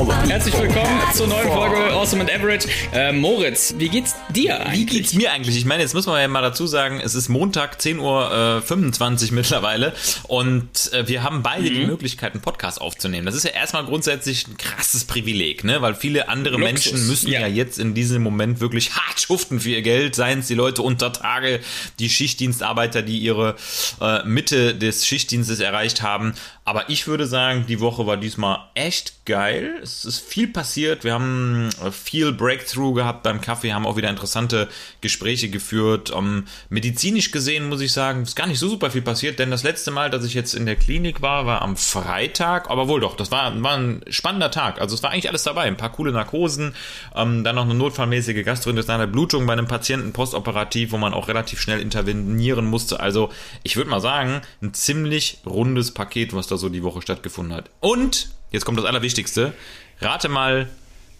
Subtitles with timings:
[0.00, 2.66] Herzlich willkommen zur neuen Folge Awesome and Average.
[2.94, 4.80] Äh, Moritz, wie geht's dir eigentlich?
[4.80, 5.58] Wie geht's mir eigentlich?
[5.58, 8.62] Ich meine, jetzt muss man ja mal dazu sagen, es ist Montag, 10.25 Uhr äh,
[8.62, 11.74] 25 mittlerweile und äh, wir haben beide mhm.
[11.74, 13.26] die Möglichkeit, einen Podcast aufzunehmen.
[13.26, 15.82] Das ist ja erstmal grundsätzlich ein krasses Privileg, ne?
[15.82, 16.92] weil viele andere Luxus.
[16.92, 17.40] Menschen müssen ja.
[17.40, 17.46] ja.
[17.48, 21.12] jetzt in diesem Moment wirklich hart schuften für ihr Geld, seien es die Leute unter
[21.12, 21.60] Tage,
[21.98, 23.54] die Schichtdienstarbeiter, die ihre
[24.00, 26.32] äh, Mitte des Schichtdienstes erreicht haben.
[26.64, 29.82] Aber ich würde sagen, die Woche war diesmal echt geil.
[29.90, 31.04] Es ist viel passiert.
[31.04, 34.68] Wir haben äh, viel Breakthrough gehabt beim Kaffee, haben auch wieder interessante
[35.00, 36.10] Gespräche geführt.
[36.10, 39.50] Um, ähm, medizinisch gesehen muss ich sagen, ist gar nicht so super viel passiert, denn
[39.50, 42.70] das letzte Mal, dass ich jetzt in der Klinik war, war am Freitag.
[42.70, 44.80] Aber wohl doch, das war, war ein spannender Tag.
[44.80, 45.62] Also es war eigentlich alles dabei.
[45.62, 46.74] Ein paar coole Narkosen,
[47.14, 51.60] ähm, dann noch eine notfallmäßige gastrointestinale Blutung bei einem Patienten postoperativ, wo man auch relativ
[51.60, 53.00] schnell intervenieren musste.
[53.00, 53.30] Also
[53.62, 57.70] ich würde mal sagen, ein ziemlich rundes Paket, was da so die Woche stattgefunden hat.
[57.80, 59.52] Und, jetzt kommt das Allerwichtigste,
[60.00, 60.68] rate mal,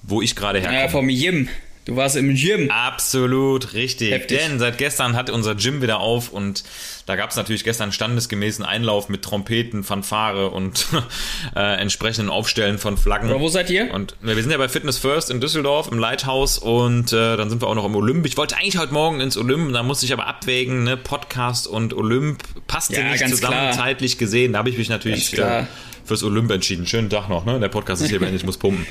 [0.02, 0.80] wo ich gerade herkomme.
[0.80, 1.48] Ja, vom Gym.
[1.86, 2.70] Du warst im Gym.
[2.70, 4.12] Absolut richtig.
[4.12, 4.38] Heftig.
[4.38, 6.62] Denn seit gestern hat unser Gym wieder auf und
[7.06, 10.86] da gab es natürlich gestern standesgemäßen Einlauf mit Trompeten, Fanfare und
[11.56, 13.30] äh, entsprechenden Aufstellen von Flaggen.
[13.30, 13.92] Aber wo seid ihr?
[13.92, 17.48] Und ja, wir sind ja bei Fitness First in Düsseldorf im Lighthouse und äh, dann
[17.48, 18.26] sind wir auch noch im Olymp.
[18.26, 21.94] Ich wollte eigentlich heute Morgen ins Olymp, da musste ich aber abwägen, ne, Podcast und
[21.94, 23.72] Olymp passte ja, nicht zusammen klar.
[23.72, 24.52] zeitlich gesehen.
[24.52, 25.64] Da habe ich mich natürlich äh,
[26.10, 26.88] fürs Olymp entschieden.
[26.88, 27.60] Schönen Tag noch, ne?
[27.60, 28.84] Der Podcast ist hier beendet, ich muss pumpen.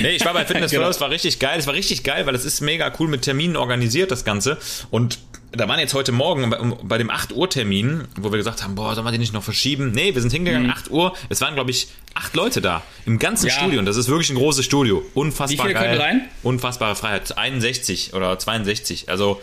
[0.00, 0.86] Nee, ich war bei Fitness genau.
[0.86, 1.58] First, war richtig geil.
[1.58, 4.56] Es war richtig geil, weil es ist mega cool mit Terminen organisiert, das Ganze.
[4.90, 5.18] Und
[5.52, 8.76] da waren jetzt heute Morgen bei, bei dem 8 Uhr Termin, wo wir gesagt haben,
[8.76, 9.92] boah, sollen wir den nicht noch verschieben?
[9.92, 10.72] Nee, wir sind hingegangen, mhm.
[10.72, 11.14] 8 Uhr.
[11.28, 13.52] Es waren, glaube ich, acht Leute da im ganzen ja.
[13.52, 13.78] Studio.
[13.78, 15.04] Und das ist wirklich ein großes Studio.
[15.12, 15.98] Unfassbar Wie viele geil.
[15.98, 16.28] Können rein?
[16.42, 17.36] Unfassbare Freiheit.
[17.36, 19.10] 61 oder 62.
[19.10, 19.42] Also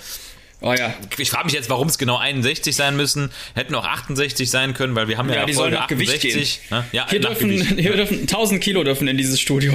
[0.64, 0.94] Oh ja.
[1.18, 3.32] Ich frage mich jetzt, warum es genau 61 sein müssen.
[3.56, 6.62] Hätten auch 68 sein können, weil wir haben ja, ja die Folge sollen 68.
[6.70, 6.86] Ne?
[6.92, 9.74] Ja, hier, dürfen, hier dürfen 1000 Kilo dürfen in dieses Studio.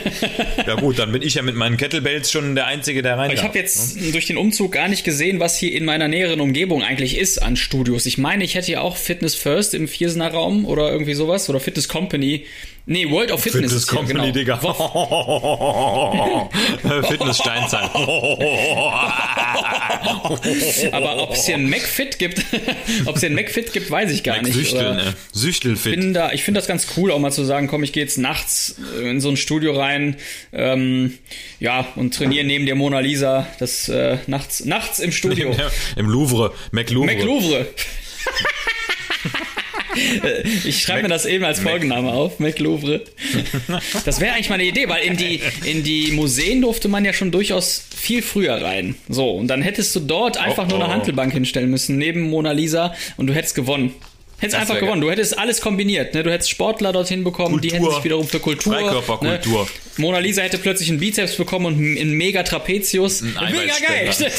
[0.66, 3.42] ja gut, dann bin ich ja mit meinen Kettlebells schon der Einzige, der rein Ich
[3.42, 4.12] habe jetzt ne?
[4.12, 7.56] durch den Umzug gar nicht gesehen, was hier in meiner näheren Umgebung eigentlich ist an
[7.56, 8.06] Studios.
[8.06, 11.60] Ich meine, ich hätte ja auch Fitness First im Viersener Raum oder irgendwie sowas oder
[11.60, 12.46] Fitness Company
[12.90, 13.64] Nee, World of Fitness.
[13.64, 14.56] Fitness Company, genau.
[14.56, 14.56] Digga.
[17.06, 17.90] Fitness Steinzeit.
[20.92, 22.42] Aber ob es hier ein McFit gibt,
[23.06, 24.54] ob es hier ein McFit gibt, weiß ich gar Mac nicht.
[24.54, 25.14] Süchteln, ne?
[25.32, 25.94] Süchtelfit.
[25.94, 28.18] Bin da, ich finde das ganz cool, auch mal zu sagen, komm, ich gehe jetzt
[28.18, 30.16] nachts in so ein Studio rein,
[30.52, 31.18] ähm,
[31.60, 33.46] ja, und trainiere neben der Mona Lisa.
[33.58, 35.54] Das äh, nachts, nachts im Studio.
[35.96, 37.06] Im Louvre, McLouvre.
[37.06, 37.66] McLouvre.
[40.64, 43.02] ich schreibe mir das eben als Folgenname auf, McLouvre.
[44.04, 47.12] Das wäre eigentlich mal eine Idee, weil in die, in die Museen durfte man ja
[47.12, 48.96] schon durchaus viel früher rein.
[49.08, 52.52] So, und dann hättest du dort einfach oh, nur eine Handelbank hinstellen müssen, neben Mona
[52.52, 53.94] Lisa, und du hättest gewonnen.
[54.40, 55.00] Hättest einfach gewonnen.
[55.00, 56.14] Du hättest alles kombiniert.
[56.14, 56.22] Ne?
[56.22, 57.70] Du hättest Sportler dorthin bekommen, Kultur.
[57.70, 58.72] die hätten sich wiederum für Kultur.
[58.72, 59.64] Freikörperkultur.
[59.64, 59.68] Ne?
[59.98, 63.20] Mona Lisa hätte plötzlich einen Bizeps bekommen und einen mega Trapezius.
[63.22, 64.10] Ein mega geil.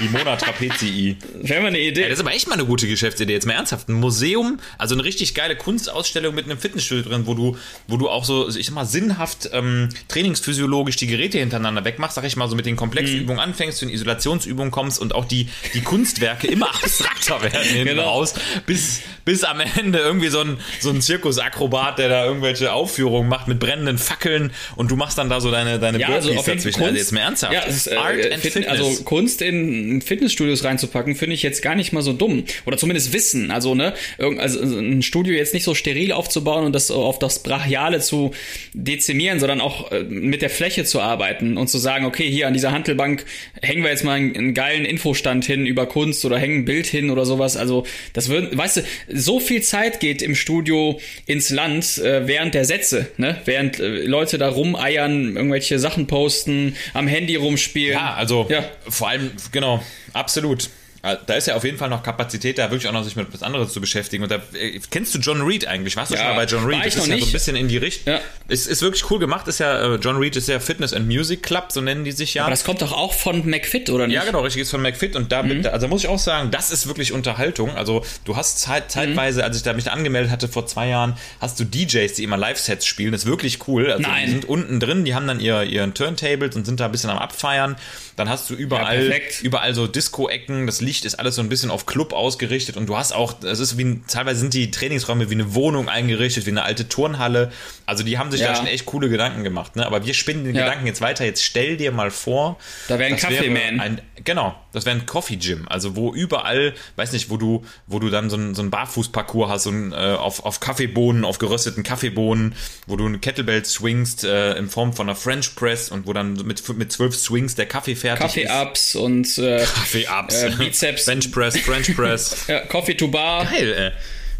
[0.00, 1.16] Die Mona Trapezii.
[1.42, 2.02] Wäre mal eine Idee.
[2.02, 3.32] Ja, das ist aber echt mal eine gute Geschäftsidee.
[3.32, 3.88] Jetzt mal ernsthaft.
[3.88, 7.56] Ein Museum, also eine richtig geile Kunstausstellung mit einem Fitnessstudio drin, wo du,
[7.86, 12.24] wo du auch so, ich sag mal, sinnhaft ähm, trainingsphysiologisch die Geräte hintereinander wegmachst, sag
[12.24, 13.50] ich mal, so mit den Komplexübungen mhm.
[13.50, 18.23] anfängst, zu den Isolationsübungen kommst und auch die, die Kunstwerke immer abstrakter werden genau.
[18.24, 18.34] Raus,
[18.66, 23.48] bis, bis am Ende irgendwie so ein, so ein Zirkusakrobat, der da irgendwelche Aufführungen macht
[23.48, 26.78] mit brennenden Fackeln und du machst dann da so deine, deine ja, also Burpees dazwischen.
[26.78, 27.52] Kunst, also jetzt mehr ernsthaft.
[27.52, 28.66] Ja, ist, äh, Art and Fitness.
[28.66, 32.44] Also Kunst in Fitnessstudios reinzupacken, finde ich jetzt gar nicht mal so dumm.
[32.66, 33.50] Oder zumindest Wissen.
[33.50, 38.00] Also, ne, also ein Studio jetzt nicht so steril aufzubauen und das auf das Brachiale
[38.00, 38.32] zu
[38.72, 42.52] dezimieren, sondern auch äh, mit der Fläche zu arbeiten und zu sagen, okay, hier an
[42.52, 43.24] dieser Handelbank
[43.62, 46.86] hängen wir jetzt mal einen, einen geilen Infostand hin über Kunst oder hängen ein Bild
[46.86, 47.56] hin oder sowas.
[47.56, 48.82] Also, das wird, weißt du,
[49.12, 53.40] so viel Zeit geht im Studio ins Land äh, während der Sätze, ne?
[53.44, 57.98] Während äh, Leute da rumeiern, irgendwelche Sachen posten, am Handy rumspielen.
[57.98, 58.64] Ja, also ja.
[58.88, 59.82] vor allem, genau,
[60.12, 60.70] absolut.
[61.04, 63.26] Ah, da ist ja auf jeden Fall noch Kapazität, da wirklich auch noch sich mit
[63.30, 64.22] was anderes zu beschäftigen.
[64.22, 65.96] Und da äh, kennst du John Reed eigentlich?
[65.96, 66.78] Warst du ja, schon mal bei John Reed?
[66.78, 67.20] War ich das noch ist nicht.
[67.20, 68.14] ja so ein bisschen in die Richtung.
[68.14, 68.20] Ja.
[68.48, 69.46] Ist, ist wirklich cool gemacht.
[69.46, 72.32] Ist ja, äh, John Reed ist ja Fitness and Music Club, so nennen die sich
[72.32, 72.44] ja.
[72.44, 74.16] Aber das kommt doch auch von McFit, oder nicht?
[74.16, 75.14] Ja, genau, richtig, ist von McFit.
[75.14, 75.66] Und da, mhm.
[75.66, 77.76] also muss ich auch sagen, das ist wirklich Unterhaltung.
[77.76, 79.44] Also du hast zeit, zeitweise, mhm.
[79.44, 82.38] als ich da mich da angemeldet hatte vor zwei Jahren, hast du DJs, die immer
[82.38, 83.12] Live-Sets spielen.
[83.12, 83.90] Das ist wirklich cool.
[83.90, 84.24] Also Nein.
[84.24, 87.10] Die sind unten drin, die haben dann ihr, ihren Turntables und sind da ein bisschen
[87.10, 87.76] am Abfeiern.
[88.16, 90.66] Dann hast du überall, ja, überall so Disco-Ecken.
[90.66, 93.58] Das Licht ist alles so ein bisschen auf Club ausgerichtet und du hast auch, es
[93.58, 97.50] ist wie, teilweise sind die Trainingsräume wie eine Wohnung eingerichtet, wie eine alte Turnhalle.
[97.84, 98.48] Also die haben sich ja.
[98.48, 99.84] da schon echt coole Gedanken gemacht, ne?
[99.86, 100.64] Aber wir spinnen den ja.
[100.64, 101.24] Gedanken jetzt weiter.
[101.24, 102.58] Jetzt stell dir mal vor.
[102.86, 104.00] Da wäre ein Kaffeeman.
[104.22, 105.66] Genau, das wäre ein Coffee Gym.
[105.68, 109.50] Also wo überall, weiß nicht, wo du, wo du dann so ein, so ein Barfußparcours
[109.50, 112.54] hast, so ein, äh, auf, auf Kaffeebohnen, auf gerösteten Kaffeebohnen,
[112.86, 116.34] wo du eine Kettlebell swingst äh, in Form von einer French Press und wo dann
[116.34, 118.48] mit, mit zwölf Swings der Kaffee fertig Kaffee ist.
[118.48, 120.42] Kaffee-Ups und äh, Kaffee-Ups.
[120.42, 120.50] Äh,
[120.92, 121.06] Bizeps.
[121.06, 122.44] Bench Press, French Press.
[122.48, 123.44] ja, Coffee to Bar.
[123.46, 123.92] Geil, ey.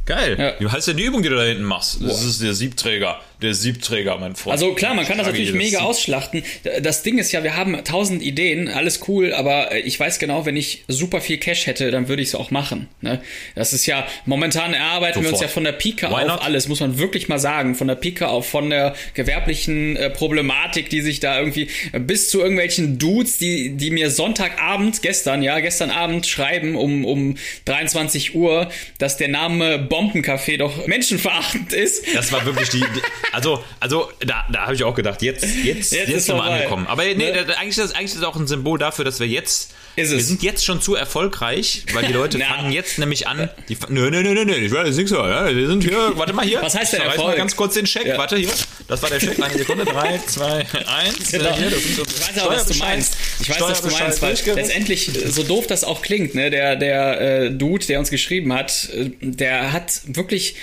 [0.06, 0.36] Geil.
[0.38, 0.52] Ja.
[0.60, 2.02] Wie heißt denn die Übung, die du da hinten machst?
[2.02, 2.28] Das Boah.
[2.28, 4.52] ist der Siebträger der Siebträger, mein Freund.
[4.52, 6.42] Also klar, man kann das natürlich mega ausschlachten.
[6.82, 10.56] Das Ding ist ja, wir haben tausend Ideen, alles cool, aber ich weiß genau, wenn
[10.56, 12.88] ich super viel Cash hätte, dann würde ich es auch machen.
[13.00, 13.20] Ne?
[13.54, 15.24] Das ist ja, momentan erarbeiten Sofort.
[15.24, 16.42] wir uns ja von der Pike Why auf not?
[16.42, 17.74] alles, muss man wirklich mal sagen.
[17.74, 22.30] Von der Pike auf, von der gewerblichen äh, Problematik, die sich da irgendwie, äh, bis
[22.30, 27.36] zu irgendwelchen Dudes, die, die mir Sonntagabend, gestern, ja, gestern Abend schreiben um, um
[27.66, 32.04] 23 Uhr, dass der Name Bombencafé doch menschenverachtend ist.
[32.14, 35.92] Das war wirklich die, die also, also da, da habe ich auch gedacht, jetzt, jetzt,
[35.92, 36.86] jetzt, jetzt sind wir angekommen.
[36.86, 37.44] Aber nee, ne?
[37.58, 40.42] eigentlich, ist das, eigentlich ist das auch ein Symbol dafür, dass wir jetzt, wir sind
[40.42, 44.44] jetzt schon zu erfolgreich, weil die Leute fangen jetzt nämlich an, die, nö, nö, nö,
[44.44, 46.62] nö, ich weiß jetzt nichts ja, wir sind hier, warte mal hier.
[46.62, 47.28] Was heißt denn Erfolg?
[47.28, 48.18] mal ganz kurz den Scheck, ja.
[48.18, 48.50] warte hier,
[48.88, 51.56] das war der Scheck, eine Sekunde, drei, zwei, eins, genau.
[51.56, 53.16] hier, so ich weiß aber, was du meinst.
[53.40, 57.20] Ich weiß, was du meinst, weil letztendlich, so doof das auch klingt, ne, der, der
[57.20, 60.56] äh, Dude, der uns geschrieben hat, äh, der hat wirklich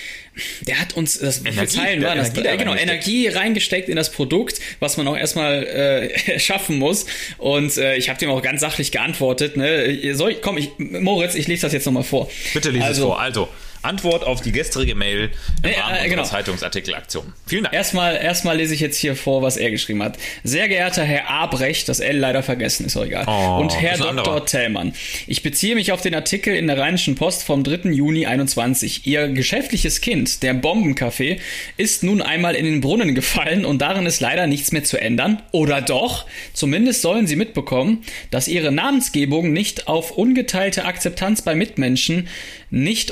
[0.62, 2.30] der hat uns, das, Energie, Zeilen waren das?
[2.36, 7.06] Energie, genau, Energie reingesteckt in das Produkt, was man auch erstmal äh, schaffen muss.
[7.38, 9.58] Und äh, ich habe dem auch ganz sachlich geantwortet.
[9.58, 10.16] Ne?
[10.16, 12.30] Soll ich, komm, ich, Moritz, ich lese das jetzt nochmal vor.
[12.54, 13.20] Bitte lese also, es vor.
[13.20, 13.50] Also,
[13.82, 15.32] Antwort auf die gestrige Mail
[15.64, 16.24] im äh, Rahmen äh, genau.
[16.24, 17.34] Zeitungsartikelaktion.
[17.48, 17.76] Vielen Dank.
[17.76, 20.18] Erstmal, erstmal lese ich jetzt hier vor, was er geschrieben hat.
[20.44, 23.26] Sehr geehrter Herr Abrecht, das L leider vergessen, ist auch egal.
[23.28, 24.46] Oh, Und Herr Dr.
[24.46, 24.94] Tellmann,
[25.28, 27.90] ich beziehe mich auf den Artikel in der Rheinischen Post vom 3.
[27.92, 29.08] Juni 21.
[29.08, 31.40] Ihr geschäftliches Kind, der Bombencafé,
[31.78, 35.42] ist nun einmal in den Brunnen gefallen und darin ist leider nichts mehr zu ändern.
[35.52, 36.26] Oder doch?
[36.54, 42.28] Zumindest sollen Sie mitbekommen, dass Ihre Namensgebung nicht auf ungeteilte Akzeptanz bei Mitmenschen
[42.70, 43.12] nicht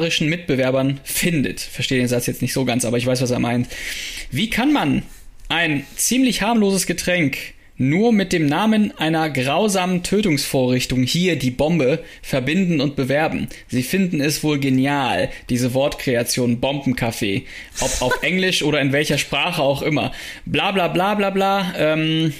[0.00, 1.60] unternehmerischen Mitbewerbern findet.
[1.60, 3.68] Verstehe den Satz jetzt nicht so ganz, aber ich weiß, was er meint.
[4.30, 5.02] Wie kann man
[5.48, 7.36] ein ziemlich harmloses Getränk
[7.76, 13.48] nur mit dem Namen einer grausamen Tötungsvorrichtung, hier die Bombe, verbinden und bewerben.
[13.68, 17.46] Sie finden es wohl genial, diese Wortkreation Bombenkaffee.
[17.80, 20.12] Ob auf Englisch oder in welcher Sprache auch immer.
[20.44, 21.72] Bla bla bla bla bla.
[21.78, 22.34] Ähm,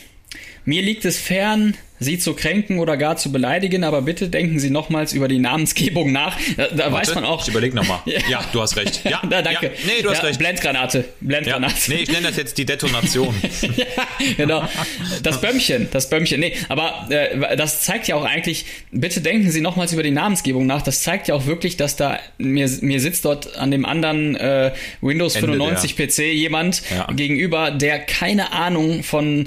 [0.66, 4.70] mir liegt es fern, Sie zu kränken oder gar zu beleidigen, aber bitte denken Sie
[4.70, 6.38] nochmals über die Namensgebung nach.
[6.56, 7.42] Da, da Warte, weiß man auch.
[7.42, 8.00] Ich überlege nochmal.
[8.06, 8.20] ja.
[8.28, 9.02] ja, du hast recht.
[9.04, 9.66] Ja, da, danke.
[9.66, 10.38] Ja, nee, du hast ja, recht.
[10.38, 11.04] Blendgranate.
[11.20, 11.74] Blendgranate.
[11.74, 11.94] Ja.
[11.94, 13.34] Nee, ich nenne das jetzt die Detonation.
[13.76, 13.84] ja,
[14.38, 14.66] genau.
[15.22, 16.40] Das Bömmchen, das Bömmchen.
[16.40, 20.66] Nee, aber äh, das zeigt ja auch eigentlich, bitte denken Sie nochmals über die Namensgebung
[20.66, 20.80] nach.
[20.80, 24.72] Das zeigt ja auch wirklich, dass da, mir, mir sitzt dort an dem anderen äh,
[25.02, 26.06] Windows Ende 95 der.
[26.06, 26.82] PC jemand
[27.14, 29.46] gegenüber, der keine Ahnung von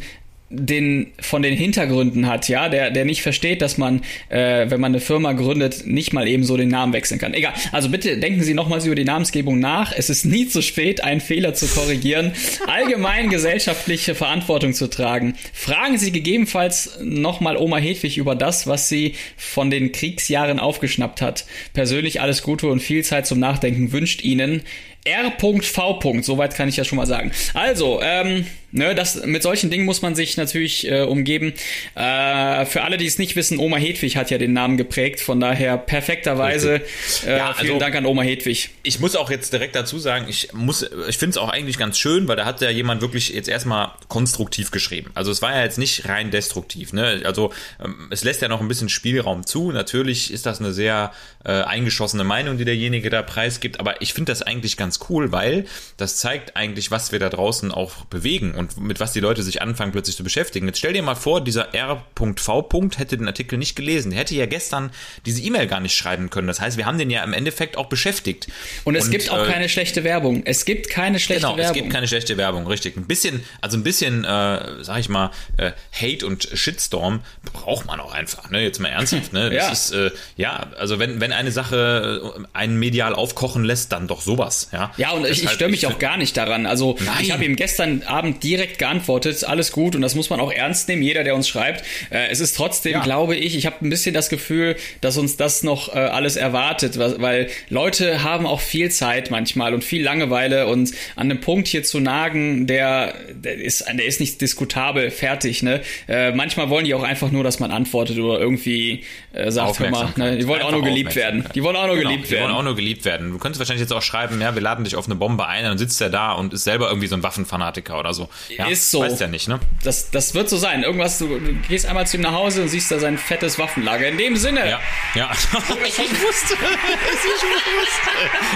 [0.56, 4.92] den von den Hintergründen hat, ja, der der nicht versteht, dass man, äh, wenn man
[4.92, 7.34] eine Firma gründet, nicht mal eben so den Namen wechseln kann.
[7.34, 7.54] Egal.
[7.72, 9.92] Also bitte denken Sie nochmals über die Namensgebung nach.
[9.96, 12.34] Es ist nie zu spät, einen Fehler zu korrigieren,
[12.68, 15.36] allgemein gesellschaftliche Verantwortung zu tragen.
[15.54, 21.46] Fragen Sie gegebenenfalls nochmal Oma Hedwig über das, was sie von den Kriegsjahren aufgeschnappt hat.
[21.74, 24.62] Persönlich alles Gute und viel Zeit zum Nachdenken wünscht Ihnen
[25.06, 26.22] R.V.
[26.22, 27.32] Soweit kann ich ja schon mal sagen.
[27.54, 31.54] Also, ähm, ne, das, mit solchen Dingen muss man sich natürlich äh, umgeben.
[31.96, 35.20] Äh, für alle, die es nicht wissen, Oma Hedwig hat ja den Namen geprägt.
[35.20, 36.82] Von daher perfekterweise
[37.26, 38.70] äh, ja, vielen also, Dank an Oma Hedwig.
[38.84, 41.98] Ich muss auch jetzt direkt dazu sagen, ich muss, ich finde es auch eigentlich ganz
[41.98, 45.12] schön, weil da hat ja jemand wirklich jetzt erstmal konstruktiv geschrieben.
[45.16, 46.94] Also es war ja jetzt nicht rein destruktiv.
[46.94, 47.24] Ne?
[47.26, 47.52] Also
[47.84, 49.72] ähm, es lässt ja noch ein bisschen Spielraum zu.
[49.72, 51.12] Natürlich ist das eine sehr
[51.44, 55.32] äh, eingeschossene Meinung, die derjenige da preisgibt, aber ich finde das eigentlich ganz ganz cool,
[55.32, 55.66] weil
[55.98, 59.62] das zeigt eigentlich, was wir da draußen auch bewegen und mit was die Leute sich
[59.62, 60.68] anfangen plötzlich zu beschäftigen.
[60.68, 62.90] Jetzt stell dir mal vor, dieser R.V.
[62.98, 64.12] hätte den Artikel nicht gelesen.
[64.12, 64.92] Der hätte ja gestern
[65.26, 66.48] diese E-Mail gar nicht schreiben können.
[66.48, 68.48] Das heißt, wir haben den ja im Endeffekt auch beschäftigt.
[68.84, 70.44] Und es und, gibt auch äh, keine schlechte Werbung.
[70.46, 71.76] Es gibt keine schlechte genau, Werbung.
[71.76, 72.98] es gibt keine schlechte Werbung, richtig.
[72.98, 78.00] Ein bisschen, also ein bisschen, äh, sag ich mal, äh, Hate und Shitstorm braucht man
[78.00, 78.50] auch einfach.
[78.50, 78.62] Ne?
[78.62, 79.34] Jetzt mal ernsthaft.
[79.34, 79.44] Ne?
[79.54, 79.72] Das ja.
[79.72, 84.22] ist, äh, ja, also wenn, wenn eine Sache äh, einen medial aufkochen lässt, dann doch
[84.22, 84.70] sowas.
[84.72, 86.66] Ja, ja und ich, ich störe mich auch gar nicht daran.
[86.66, 87.16] Also Nein.
[87.22, 90.88] ich habe ihm gestern Abend direkt geantwortet, alles gut und das muss man auch ernst
[90.88, 91.84] nehmen, jeder, der uns schreibt.
[92.12, 93.04] Äh, es ist trotzdem, ja.
[93.04, 97.00] glaube ich, ich habe ein bisschen das Gefühl, dass uns das noch äh, alles erwartet,
[97.00, 101.84] weil Leute haben auch viel Zeit manchmal und viel Langeweile und an einem Punkt hier
[101.84, 105.64] zu nagen, der, der ist, der ist nicht diskutabel, fertig.
[105.64, 105.82] Ne?
[106.08, 109.90] Äh, manchmal wollen die auch einfach nur, dass man antwortet oder irgendwie äh, sagt, hör
[109.90, 110.38] mal, ne?
[110.38, 111.46] die wollen auch nur geliebt werden.
[111.56, 112.44] Die wollen auch nur genau, geliebt werden.
[112.44, 113.32] Die wollen auch nur geliebt werden.
[113.32, 115.78] Du könntest wahrscheinlich jetzt auch schreiben, ja, wir laden dich auf eine Bombe ein, dann
[115.80, 118.30] sitzt er da und ist selber irgendwie so ein Waffenfanatiker oder so.
[118.50, 119.02] Ja, ist so.
[119.02, 119.60] Weißt ja nicht, ne?
[119.84, 120.84] Das, das wird so sein.
[120.84, 124.08] Irgendwas, du, du gehst einmal zu ihm nach Hause und siehst da sein fettes Waffenlager.
[124.08, 124.70] In dem Sinne.
[124.70, 124.80] Ja,
[125.16, 125.32] ja.
[125.86, 126.54] ich wusste.
[126.54, 128.10] ich wusste.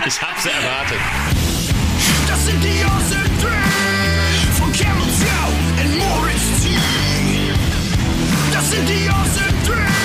[0.06, 0.98] Ich hab's erwartet.
[2.28, 6.70] Das sind die Awesome Three von Camel Joe and Morris T.
[8.54, 9.97] Das sind die Awesome Three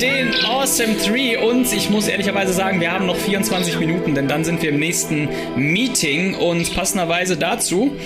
[0.00, 4.44] den Awesome 3 und ich muss ehrlicherweise sagen, wir haben noch 24 Minuten, denn dann
[4.44, 7.96] sind wir im nächsten Meeting und passenderweise dazu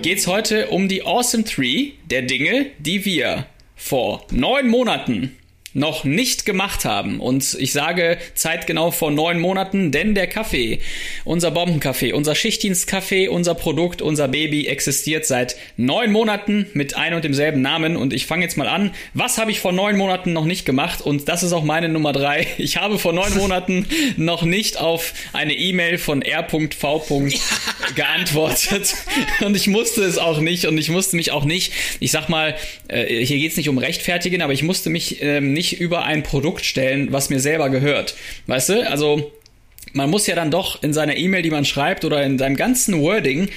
[0.00, 3.44] geht's heute um die Awesome 3 der Dinge, die wir
[3.76, 5.36] vor neun Monaten
[5.72, 7.20] noch nicht gemacht haben.
[7.20, 10.80] Und ich sage zeitgenau vor neun Monaten, denn der Kaffee,
[11.24, 17.24] unser Bombenkaffee, unser Schichtdienstkaffee, unser Produkt, unser Baby existiert seit neun Monaten mit ein und
[17.24, 17.96] demselben Namen.
[17.96, 18.92] Und ich fange jetzt mal an.
[19.14, 21.00] Was habe ich vor neun Monaten noch nicht gemacht?
[21.00, 22.46] Und das ist auch meine Nummer drei.
[22.60, 23.86] Ich habe vor neun Monaten
[24.16, 26.68] noch nicht auf eine E-Mail von R.V.
[27.94, 28.94] geantwortet.
[29.40, 30.66] Und ich musste es auch nicht.
[30.66, 32.54] Und ich musste mich auch nicht, ich sag mal,
[32.88, 36.22] äh, hier geht es nicht um Rechtfertigen, aber ich musste mich ähm, nicht über ein
[36.22, 38.16] Produkt stellen, was mir selber gehört.
[38.46, 38.90] Weißt du?
[38.90, 39.32] Also
[39.92, 43.00] man muss ja dann doch in seiner E-Mail, die man schreibt oder in seinem ganzen
[43.00, 43.48] Wording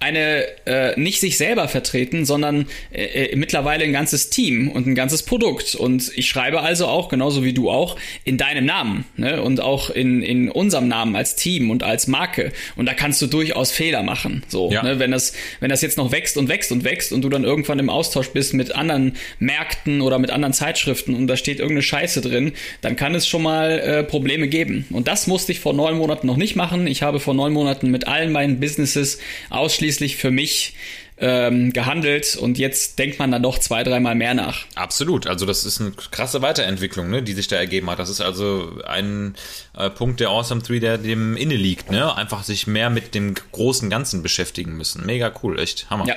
[0.00, 4.94] eine äh, nicht sich selber vertreten, sondern äh, äh, mittlerweile ein ganzes Team und ein
[4.94, 5.74] ganzes Produkt.
[5.74, 9.42] Und ich schreibe also auch, genauso wie du auch, in deinem Namen ne?
[9.42, 12.50] und auch in, in unserem Namen als Team und als Marke.
[12.76, 14.42] Und da kannst du durchaus Fehler machen.
[14.48, 14.82] So, ja.
[14.82, 14.98] ne?
[14.98, 17.78] wenn, das, wenn das jetzt noch wächst und wächst und wächst und du dann irgendwann
[17.78, 22.22] im Austausch bist mit anderen Märkten oder mit anderen Zeitschriften und da steht irgendeine Scheiße
[22.22, 24.86] drin, dann kann es schon mal äh, Probleme geben.
[24.88, 26.86] Und das musste ich vor neun Monaten noch nicht machen.
[26.86, 29.18] Ich habe vor neun Monaten mit allen meinen Businesses
[29.50, 30.74] ausschließlich ausschließlich für mich
[31.20, 34.64] ähm, gehandelt und jetzt denkt man dann doch zwei, dreimal mehr nach.
[34.74, 37.98] Absolut, also das ist eine krasse Weiterentwicklung, ne, die sich da ergeben hat.
[37.98, 39.34] Das ist also ein
[39.76, 42.16] äh, Punkt der Awesome 3, der dem inne liegt, ne?
[42.16, 45.04] Einfach sich mehr mit dem großen Ganzen beschäftigen müssen.
[45.04, 46.06] Mega cool, echt Hammer.
[46.06, 46.14] Ja,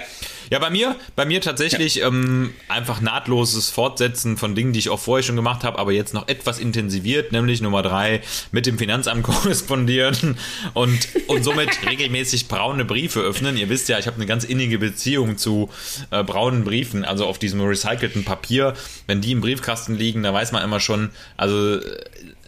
[0.49, 2.07] ja bei mir, bei mir tatsächlich ja.
[2.07, 6.13] ähm, einfach nahtloses Fortsetzen von Dingen, die ich auch vorher schon gemacht habe, aber jetzt
[6.13, 10.37] noch etwas intensiviert, nämlich Nummer drei, mit dem Finanzamt korrespondieren
[10.73, 13.57] und, und somit regelmäßig braune Briefe öffnen.
[13.57, 15.69] Ihr wisst ja, ich habe eine ganz innige Beziehung Beziehung zu
[16.11, 18.73] äh, braunen Briefen, also auf diesem recycelten Papier,
[19.07, 21.79] wenn die im Briefkasten liegen, da weiß man immer schon, also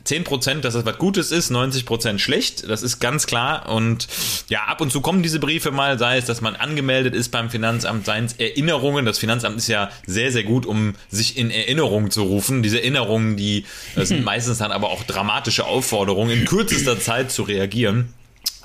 [0.05, 3.67] 10%, dass das was Gutes ist, 90% schlecht, das ist ganz klar.
[3.69, 4.07] Und
[4.47, 7.49] ja, ab und zu kommen diese Briefe mal, sei es, dass man angemeldet ist beim
[7.49, 9.05] Finanzamt, seien es Erinnerungen.
[9.05, 12.61] Das Finanzamt ist ja sehr, sehr gut, um sich in Erinnerung zu rufen.
[12.61, 17.41] Diese Erinnerungen, die äh, sind meistens dann aber auch dramatische Aufforderungen, in kürzester Zeit zu
[17.41, 18.13] reagieren.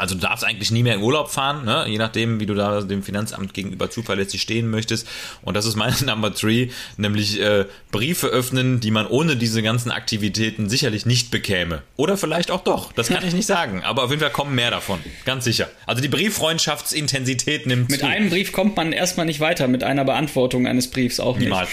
[0.00, 1.85] Also du darfst eigentlich nie mehr in Urlaub fahren, ne?
[1.87, 5.07] je nachdem, wie du da dem Finanzamt gegenüber zuverlässig stehen möchtest.
[5.42, 9.90] Und das ist meine Number Three, nämlich äh, Briefe öffnen, die man ohne diese ganzen
[9.90, 11.83] Aktivitäten sicherlich nicht bekäme.
[11.97, 13.85] Oder vielleicht auch doch, das kann ich nicht sagen.
[13.85, 15.69] Aber auf jeden Fall kommen mehr davon, ganz sicher.
[15.85, 18.07] Also die Brieffreundschaftsintensität nimmt Mit zu.
[18.07, 21.45] einem Brief kommt man erstmal nicht weiter, mit einer Beantwortung eines Briefs auch nicht.
[21.45, 21.69] Niemals.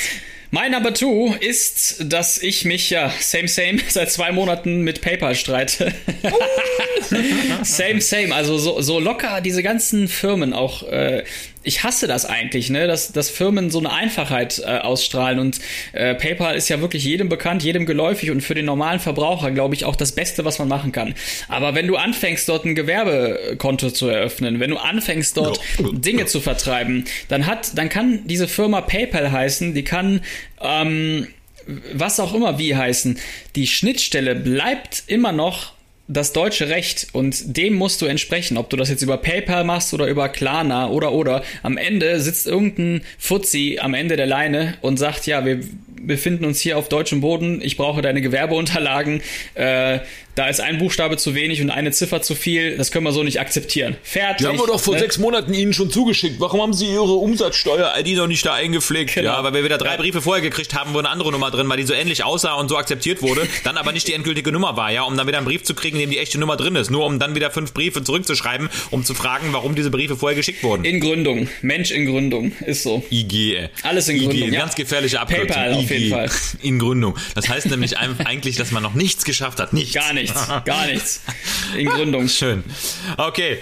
[0.50, 5.36] Mein Number Two ist, dass ich mich ja same same seit zwei Monaten mit PayPal
[5.36, 5.94] streite.
[7.64, 11.24] same same, also so, so locker diese ganzen Firmen auch äh,
[11.68, 15.60] ich hasse das eigentlich, ne, dass, dass Firmen so eine Einfachheit äh, ausstrahlen und
[15.92, 19.76] äh, PayPal ist ja wirklich jedem bekannt, jedem geläufig und für den normalen Verbraucher, glaube
[19.76, 21.14] ich, auch das Beste, was man machen kann.
[21.50, 25.90] Aber wenn du anfängst, dort ein Gewerbekonto zu eröffnen, wenn du anfängst, dort ja.
[25.92, 30.22] Dinge zu vertreiben, dann hat, dann kann diese Firma PayPal heißen, die kann
[30.62, 31.28] ähm,
[31.94, 33.20] was auch immer wie heißen.
[33.58, 35.74] Die Schnittstelle bleibt immer noch
[36.08, 39.94] das deutsche Recht und dem musst du entsprechen, ob du das jetzt über PayPal machst
[39.94, 41.44] oder über Klarna oder oder.
[41.64, 45.60] Am Ende sitzt irgendein Fuzzi am Ende der Leine und sagt, ja, wir
[46.02, 47.62] befinden uns hier auf deutschem Boden.
[47.62, 49.22] Ich brauche deine Gewerbeunterlagen.
[49.56, 50.00] Äh,
[50.38, 52.78] da ist ein Buchstabe zu wenig und eine Ziffer zu viel.
[52.78, 53.98] Das können wir so nicht akzeptieren.
[54.04, 54.38] Fertig.
[54.38, 55.00] Die haben wir doch vor ne?
[55.00, 56.40] sechs Monaten Ihnen schon zugeschickt.
[56.40, 59.16] Warum haben Sie Ihre Umsatzsteuer-ID noch nicht da eingepflegt?
[59.16, 59.32] Genau.
[59.32, 61.76] Ja, weil wir wieder drei Briefe vorher gekriegt haben, wo eine andere Nummer drin war,
[61.76, 64.92] die so ähnlich aussah und so akzeptiert wurde, dann aber nicht die endgültige Nummer war,
[64.92, 66.92] ja, um dann wieder einen Brief zu kriegen, in dem die echte Nummer drin ist.
[66.92, 70.62] Nur um dann wieder fünf Briefe zurückzuschreiben, um zu fragen, warum diese Briefe vorher geschickt
[70.62, 70.86] wurden.
[70.86, 71.50] In Gründung.
[71.64, 72.52] Mensch in Gründung.
[72.64, 73.04] Ist so.
[73.10, 73.70] IG.
[73.82, 74.38] Alles in Gründung.
[74.38, 74.54] IG.
[74.54, 74.60] Ja.
[74.60, 75.48] Ganz gefährliche Abkürzung.
[75.48, 75.74] PayPal.
[75.92, 76.30] Auf jeden Fall.
[76.62, 77.18] In Gründung.
[77.36, 79.74] Das heißt nämlich eigentlich, dass man noch nichts geschafft hat.
[79.74, 79.94] Nichts.
[79.94, 80.48] Gar nichts.
[80.66, 81.22] Gar nichts.
[81.78, 82.28] In Gründung.
[82.28, 82.64] Schön.
[83.18, 83.60] Okay.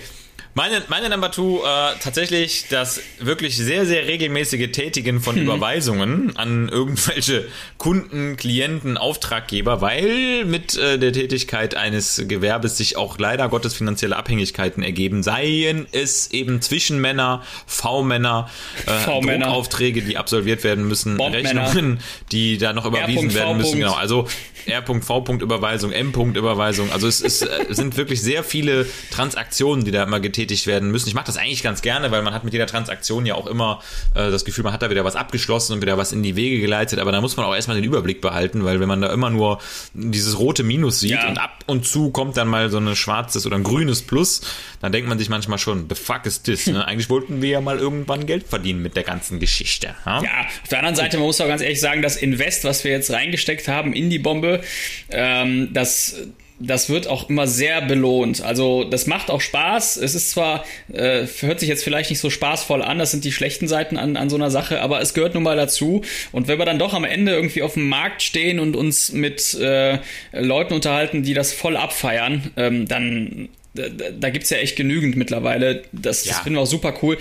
[0.58, 5.42] Meine, meine Number Two, äh, tatsächlich das wirklich sehr, sehr regelmäßige Tätigen von mhm.
[5.48, 7.46] Überweisungen an irgendwelche
[7.78, 14.16] Kunden, Klienten, Auftraggeber, weil mit äh, der Tätigkeit eines Gewerbes sich auch leider Gottes finanzielle
[14.16, 18.50] Abhängigkeiten ergeben, seien es eben Zwischenmänner, V-Männer,
[18.86, 22.00] äh, Druckaufträge, die absolviert werden müssen, Rechnungen,
[22.32, 23.80] die da noch überwiesen werden müssen.
[23.80, 24.26] Genau, also
[24.68, 25.26] R.V.
[25.28, 26.92] M.Überweisung.
[26.92, 30.92] Also es, es äh, sind wirklich sehr viele Transaktionen, die da immer getätigt getätigt werden
[30.92, 31.10] müssen.
[31.10, 33.82] Ich mache das eigentlich ganz gerne, weil man hat mit jeder Transaktion ja auch immer
[34.14, 36.60] äh, das Gefühl, man hat da wieder was abgeschlossen und wieder was in die Wege
[36.62, 39.30] geleitet, aber da muss man auch erstmal den Überblick behalten, weil wenn man da immer
[39.30, 39.60] nur
[39.94, 41.28] dieses rote Minus sieht ja.
[41.28, 44.42] und ab und zu kommt dann mal so ein schwarzes oder ein grünes Plus,
[44.82, 46.68] dann denkt man sich manchmal schon, the fuck is this?
[46.68, 46.86] Ne?
[46.88, 49.96] Eigentlich wollten wir ja mal irgendwann Geld verdienen mit der ganzen Geschichte.
[50.06, 52.84] Ja, ja auf der anderen Seite, man muss auch ganz ehrlich sagen, das Invest, was
[52.84, 54.62] wir jetzt reingesteckt haben in die Bombe,
[55.10, 56.16] ähm, das
[56.60, 58.42] das wird auch immer sehr belohnt.
[58.42, 59.98] Also das macht auch Spaß.
[59.98, 63.32] Es ist zwar, äh, hört sich jetzt vielleicht nicht so spaßvoll an, das sind die
[63.32, 66.02] schlechten Seiten an, an so einer Sache, aber es gehört nun mal dazu.
[66.32, 69.54] Und wenn wir dann doch am Ende irgendwie auf dem Markt stehen und uns mit
[69.56, 70.00] äh,
[70.32, 75.84] Leuten unterhalten, die das voll abfeiern, ähm, dann da, da gibt's ja echt genügend mittlerweile.
[75.92, 76.32] Das, ja.
[76.32, 77.18] das finden wir auch super cool.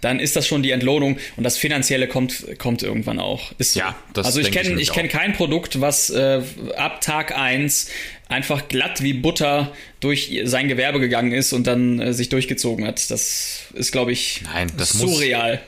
[0.00, 3.52] Dann ist das schon die Entlohnung und das Finanzielle kommt, kommt irgendwann auch.
[3.58, 3.80] Ist so.
[3.80, 6.40] Ja, das also ich kenne ich, ich kenne kein Produkt, was äh,
[6.76, 7.90] ab Tag eins
[8.28, 13.10] einfach glatt wie Butter durch sein Gewerbe gegangen ist und dann äh, sich durchgezogen hat.
[13.10, 15.52] Das ist, glaube ich, Nein, das surreal.
[15.52, 15.60] Muss,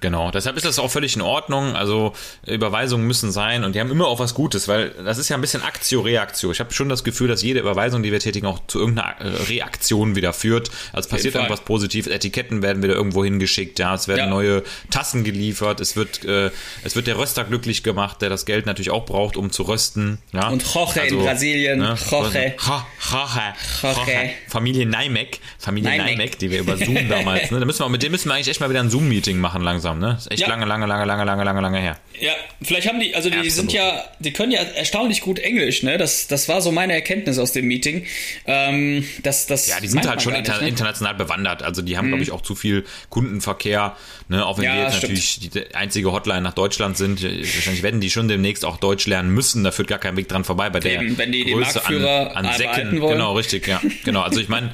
[0.00, 1.76] Genau, deshalb ist das auch völlig in Ordnung.
[1.76, 2.14] Also
[2.46, 5.42] Überweisungen müssen sein und die haben immer auch was Gutes, weil das ist ja ein
[5.42, 6.50] bisschen Aktio-Reaktio.
[6.50, 9.28] Ich habe schon das Gefühl, dass jede Überweisung, die wir tätigen, auch zu irgendeiner äh,
[9.48, 10.70] Reaktion wieder führt.
[10.92, 14.26] Also es passiert irgendwas Positives, Etiketten werden wieder irgendwo hingeschickt, ja, es werden ja.
[14.26, 16.50] neue Tassen geliefert, es wird, äh,
[16.82, 20.18] es wird der Röster glücklich gemacht, der das Geld natürlich auch braucht, um zu rösten.
[20.32, 20.48] Ja?
[20.48, 21.96] Und Jorge also, in Brasilien, ne?
[22.10, 22.54] Jorge.
[22.58, 23.42] Jorge.
[23.82, 24.30] Jorge.
[24.48, 27.60] Familie Neimek, Familie Neimek, die wir über Zoom damals, ne?
[27.60, 29.89] Da müssen wir, mit dem müssen wir eigentlich echt mal wieder ein Zoom-Meeting machen langsam
[29.90, 30.16] langsam, ne?
[30.18, 30.48] Ist echt ja.
[30.48, 31.98] lange, lange, lange, lange, lange, lange, lange her.
[32.20, 33.54] Ja, vielleicht haben die, also die Absolut.
[33.54, 35.96] sind ja, die können ja erstaunlich gut Englisch, ne?
[35.98, 38.06] Das, das war so meine Erkenntnis aus dem Meeting.
[38.46, 40.68] Ähm, das, das ja, die sind halt schon inter nicht, ne?
[40.68, 41.62] international bewandert.
[41.62, 42.10] Also die haben, mhm.
[42.10, 43.96] glaube ich, auch zu viel Kundenverkehr,
[44.28, 44.44] ne?
[44.44, 45.12] Auch wenn ja, wir jetzt stimmt.
[45.14, 47.22] natürlich die einzige Hotline nach Deutschland sind.
[47.22, 49.64] Wahrscheinlich werden die schon demnächst auch Deutsch lernen müssen.
[49.64, 52.36] Da führt gar kein Weg dran vorbei bei der Eben, wenn die Größe den Marktführer
[52.36, 53.00] an, an Säcken.
[53.00, 53.12] Wollen.
[53.14, 53.80] Genau, richtig, ja.
[54.04, 54.20] genau.
[54.20, 54.72] Also ich meine,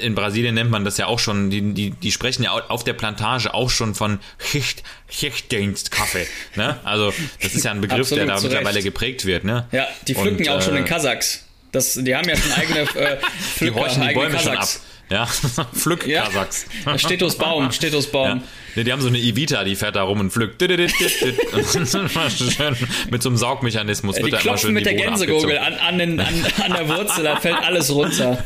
[0.00, 2.94] in Brasilien nennt man das ja auch schon, die, die, die sprechen ja auf der
[2.94, 6.26] Plantage auch schon von Schicht, Schichtdienstkaffee.
[6.56, 6.78] Ne?
[6.84, 9.44] Also das ist ja ein Begriff, der da mittlerweile geprägt wird.
[9.44, 9.66] Ne?
[9.72, 11.44] Ja, die pflücken ja auch schon in äh, Kasachs.
[11.72, 12.86] Das, die haben ja schon eigene äh,
[13.54, 14.72] Pflücker, Die horchen die Bäume Kasachs.
[14.72, 14.86] schon ab.
[15.10, 15.26] Ja,
[15.74, 16.24] Pflück ja.
[16.24, 16.66] Kasachs.
[16.96, 18.28] Stetusbaum, Stetusbaum.
[18.28, 18.42] Ja.
[18.76, 20.60] Nee, die haben so eine Evita, die fährt da rum und pflückt.
[23.10, 25.98] mit so einem Saugmechanismus die wird da immer schön mit die der Gänsegurgel an, an,
[25.98, 28.38] den, an, an, der Wurzel, da fällt alles runter.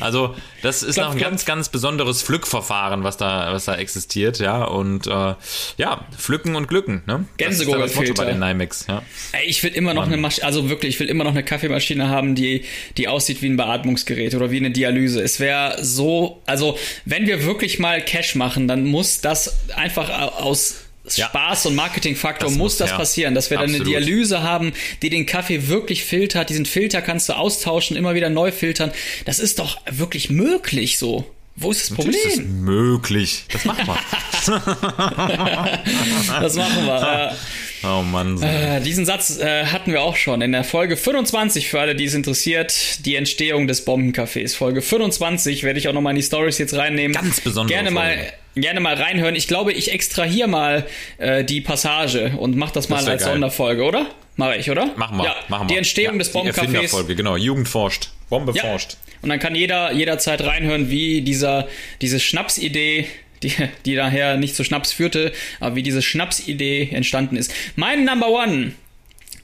[0.00, 4.64] also, das ist noch ein ganz, ganz besonderes Pflückverfahren, was da, was da existiert, ja.
[4.64, 5.34] Und äh,
[5.78, 7.24] ja, pflücken und glücken, ne?
[7.38, 8.24] Gänsegurgelfilter.
[8.24, 9.02] bei den Nymex, ja.
[9.46, 10.12] Ich will immer noch Mann.
[10.12, 12.64] eine Maschine, also wirklich, ich will immer noch eine Kaffeemaschine haben, die,
[12.98, 15.22] die aussieht wie ein Beatmungsgerät oder wie eine Dialyse.
[15.22, 20.76] Es wäre so, also wenn wir wirklich mal Cash machen, dann muss das einfach aus
[21.08, 21.70] Spaß ja.
[21.70, 22.96] und Marketingfaktor muss, muss, das ja.
[22.96, 23.80] passieren, dass wir Absolut.
[23.80, 24.72] dann eine Dialyse haben,
[25.02, 26.50] die den Kaffee wirklich filtert.
[26.50, 28.92] Diesen Filter kannst du austauschen, immer wieder neu filtern.
[29.24, 31.24] Das ist doch wirklich möglich so.
[31.56, 32.14] Wo ist das Problem?
[32.14, 33.44] Ist das möglich.
[33.52, 33.98] Das machen wir.
[36.40, 37.36] das machen wir.
[37.82, 38.42] Oh Mann.
[38.42, 42.04] Äh, diesen Satz äh, hatten wir auch schon in der Folge 25 für alle, die
[42.04, 43.04] es interessiert.
[43.04, 44.56] Die Entstehung des Bombencafés.
[44.56, 47.12] Folge 25 werde ich auch nochmal in die Stories jetzt reinnehmen.
[47.12, 47.72] Ganz besonders.
[47.72, 48.16] Gerne mal,
[48.54, 49.36] gerne mal reinhören.
[49.36, 50.86] Ich glaube, ich extrahiere mal
[51.18, 53.32] äh, die Passage und mach das mal das als geil.
[53.32, 54.06] Sonderfolge, oder?
[54.36, 54.86] Mache ich, oder?
[54.96, 55.24] Machen wir.
[55.24, 55.74] Ja, machen wir.
[55.74, 57.14] Die Entstehung ja, des Bombencafés.
[57.14, 57.36] genau.
[57.36, 58.10] Jugend forscht.
[58.28, 58.62] Bombe ja.
[58.62, 58.96] forscht.
[59.22, 61.66] Und dann kann jeder jederzeit reinhören, wie dieser,
[62.00, 63.06] diese Schnapsidee
[63.42, 63.52] die,
[63.84, 67.52] die daher nicht zu Schnaps führte, aber wie diese Schnapsidee entstanden ist.
[67.76, 68.72] Mein Number One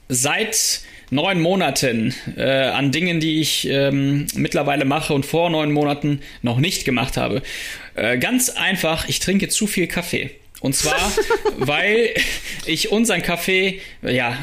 [0.09, 0.81] seit
[1.11, 6.57] neun Monaten äh, an Dingen, die ich ähm, mittlerweile mache und vor neun Monaten noch
[6.57, 7.41] nicht gemacht habe.
[7.95, 10.31] Äh, ganz einfach, ich trinke zu viel Kaffee.
[10.65, 11.11] Und zwar,
[11.57, 12.09] weil
[12.65, 14.35] ich unseren Kaffee, ja,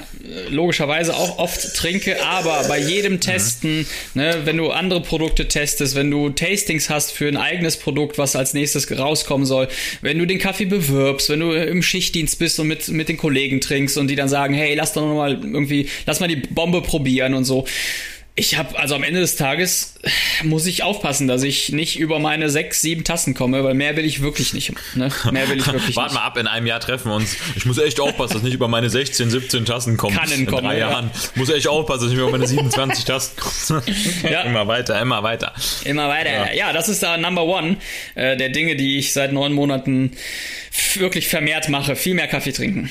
[0.51, 6.13] logischerweise auch oft trinke, aber bei jedem Testen, ne, wenn du andere Produkte testest, wenn
[6.13, 9.67] du Tastings hast für ein eigenes Produkt, was als nächstes rauskommen soll,
[10.01, 13.61] wenn du den Kaffee bewirbst, wenn du im Schichtdienst bist und mit, mit den Kollegen
[13.61, 16.83] trinkst und die dann sagen, hey, lass doch noch mal irgendwie, lass mal die Bombe
[16.83, 17.67] probieren und so
[18.35, 19.95] ich habe, also am Ende des Tages
[20.43, 24.07] muss ich aufpassen, dass ich nicht über meine sechs, sieben Tassen komme, weil mehr will
[24.07, 24.73] ich wirklich nicht.
[24.95, 25.11] Ne?
[25.31, 27.37] Mehr will ich wirklich Warte mal ab, in einem Jahr treffen wir uns.
[27.57, 30.17] Ich muss echt aufpassen, dass ich nicht über meine 16, 17 Tassen komme.
[30.17, 30.91] Kann in kommen, drei ja.
[30.91, 31.11] Jahren.
[31.35, 33.37] muss echt aufpassen, dass ich über meine 27 Tassen
[33.69, 33.83] komme.
[34.23, 34.43] ja.
[34.43, 35.53] Immer weiter, immer weiter.
[35.85, 36.31] Immer weiter.
[36.31, 37.77] Ja, ja das ist da Number One
[38.15, 40.13] äh, der Dinge, die ich seit neun Monaten
[40.95, 41.97] wirklich vermehrt mache.
[41.97, 42.91] Viel mehr Kaffee trinken.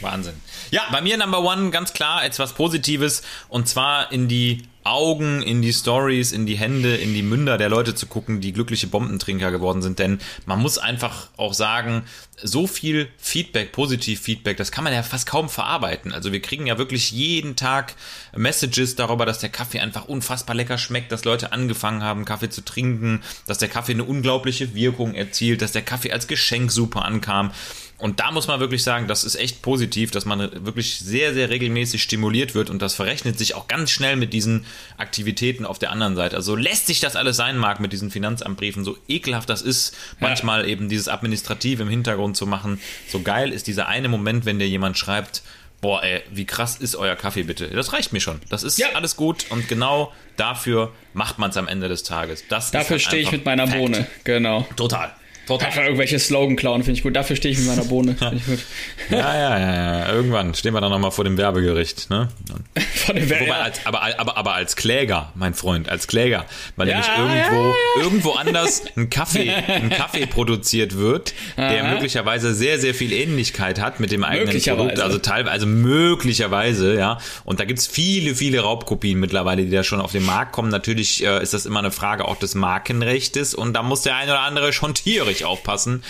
[0.00, 0.34] Wahnsinn.
[0.72, 3.22] Ja, bei mir Number One ganz klar etwas Positives.
[3.50, 7.68] Und zwar in die Augen, in die Stories, in die Hände, in die Münder der
[7.68, 9.98] Leute zu gucken, die glückliche Bombentrinker geworden sind.
[9.98, 12.04] Denn man muss einfach auch sagen,
[12.42, 16.12] so viel Feedback, positiv Feedback, das kann man ja fast kaum verarbeiten.
[16.12, 17.94] Also wir kriegen ja wirklich jeden Tag
[18.36, 22.64] Messages darüber, dass der Kaffee einfach unfassbar lecker schmeckt, dass Leute angefangen haben, Kaffee zu
[22.64, 27.52] trinken, dass der Kaffee eine unglaubliche Wirkung erzielt, dass der Kaffee als Geschenk super ankam.
[28.02, 31.50] Und da muss man wirklich sagen, das ist echt positiv, dass man wirklich sehr, sehr
[31.50, 34.66] regelmäßig stimuliert wird und das verrechnet sich auch ganz schnell mit diesen
[34.96, 36.36] Aktivitäten auf der anderen Seite.
[36.36, 40.62] Also lässt sich das alles sein mag mit diesen Finanzamtbriefen, so ekelhaft das ist, manchmal
[40.62, 40.68] ja.
[40.68, 42.80] eben dieses Administrativ im Hintergrund zu machen.
[43.08, 45.42] So geil ist dieser eine Moment, wenn dir jemand schreibt,
[45.80, 47.66] boah, ey, wie krass ist euer Kaffee bitte?
[47.68, 48.40] Das reicht mir schon.
[48.48, 48.88] Das ist ja.
[48.94, 52.44] alles gut und genau dafür macht man es am Ende des Tages.
[52.48, 53.78] Das Dafür halt stehe ich mit meiner Fact.
[53.78, 54.66] Bohne, genau.
[54.76, 55.12] Total.
[55.46, 55.66] Total.
[55.68, 57.16] Einfach irgendwelche Slogan klauen, finde ich gut.
[57.16, 58.16] Dafür stehe ich mit meiner Bohne.
[58.20, 58.30] ja.
[59.10, 60.12] ja, ja, ja, ja.
[60.12, 62.10] Irgendwann stehen wir dann nochmal vor dem Werbegericht.
[62.10, 62.28] Ne?
[62.94, 66.46] vor dem Wobei, als, aber, aber, aber als Kläger, mein Freund, als Kläger.
[66.76, 72.54] Weil ja, nämlich irgendwo, ja, irgendwo anders ein Kaffee, ein Kaffee produziert wird, der möglicherweise
[72.54, 75.00] sehr, sehr viel Ähnlichkeit hat mit dem eigenen Produkt.
[75.00, 77.18] Also teilweise, also möglicherweise, ja.
[77.44, 80.70] Und da gibt's viele, viele Raubkopien mittlerweile, die da schon auf den Markt kommen.
[80.70, 84.28] Natürlich äh, ist das immer eine Frage auch des Markenrechtes und da muss der ein
[84.28, 86.02] oder andere schon tierisch wirklich aufpassen,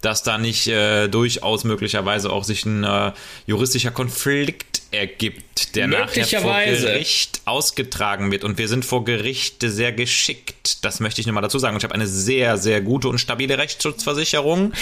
[0.00, 3.12] dass da nicht äh, durchaus möglicherweise auch sich ein äh,
[3.46, 8.44] juristischer Konflikt ergibt, der nachher vor Gericht ausgetragen wird.
[8.44, 10.84] Und wir sind vor Gericht sehr geschickt.
[10.84, 11.76] Das möchte ich nur mal dazu sagen.
[11.76, 14.72] ich habe eine sehr, sehr gute und stabile Rechtsschutzversicherung.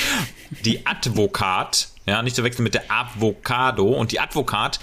[0.64, 3.88] Die Advokat, ja, nicht zu wechseln mit der Avocado.
[3.88, 4.78] Und die Advokat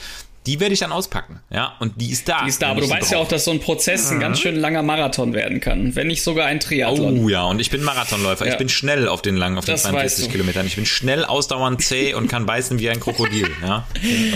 [0.45, 1.39] die werde ich dann auspacken.
[1.49, 2.43] Ja, und die ist da.
[2.43, 4.55] Die ist da, aber du weißt ja auch, dass so ein Prozess ein ganz schön
[4.55, 7.23] langer Marathon werden kann, wenn nicht sogar ein Triathlon.
[7.23, 8.45] Oh ja, und ich bin Marathonläufer.
[8.45, 8.51] Ja.
[8.51, 10.67] Ich bin schnell auf den langen, auf den 42 Kilometern.
[10.67, 13.49] Ich bin schnell, ausdauernd zäh und kann beißen wie ein Krokodil.
[13.63, 13.87] Ja,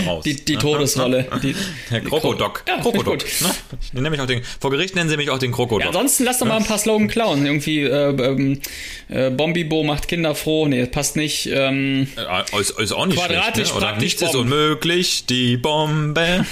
[0.06, 0.24] raus.
[0.24, 1.26] Die, die Todesrolle.
[1.42, 1.54] Die,
[1.90, 2.62] Der Krokodok.
[2.66, 3.18] Ja, Krokodok.
[3.18, 3.50] Ne?
[3.82, 5.82] Ich nenne mich auch den, vor Gericht nennen sie mich auch den Krokodok.
[5.82, 7.44] Ja, ansonsten lass doch mal ein paar Slogan klauen.
[7.44, 8.60] Irgendwie, äh, ähm,
[9.08, 10.66] äh, Bombibo macht Kinder froh.
[10.66, 11.46] Nee, passt nicht.
[11.52, 13.76] Ähm, äh, ist, ist auch nicht Quadratisch schlecht, ne?
[13.76, 14.32] Oder nichts Bomb.
[14.32, 15.26] ist unmöglich.
[15.26, 16.44] Die Bombe Bombe.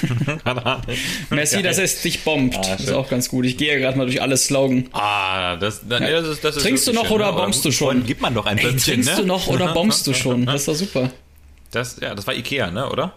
[1.31, 2.57] Messi, das ist dich bombt.
[2.57, 3.47] Ah, das ist auch ganz gut.
[3.47, 4.89] Ich gehe gerade mal durch alle Slogan.
[4.93, 6.21] Ah, das, das, ja.
[6.21, 7.39] das, ist, das ist Trinkst du noch oder ne?
[7.39, 8.05] bombst du schon?
[8.05, 9.17] Gibt man doch ein Ey, Trinkst ne?
[9.17, 10.47] du noch oder bombst du schon?
[10.57, 11.11] Das ist doch super.
[11.71, 13.15] Das, ja, das war Ikea, ne, oder?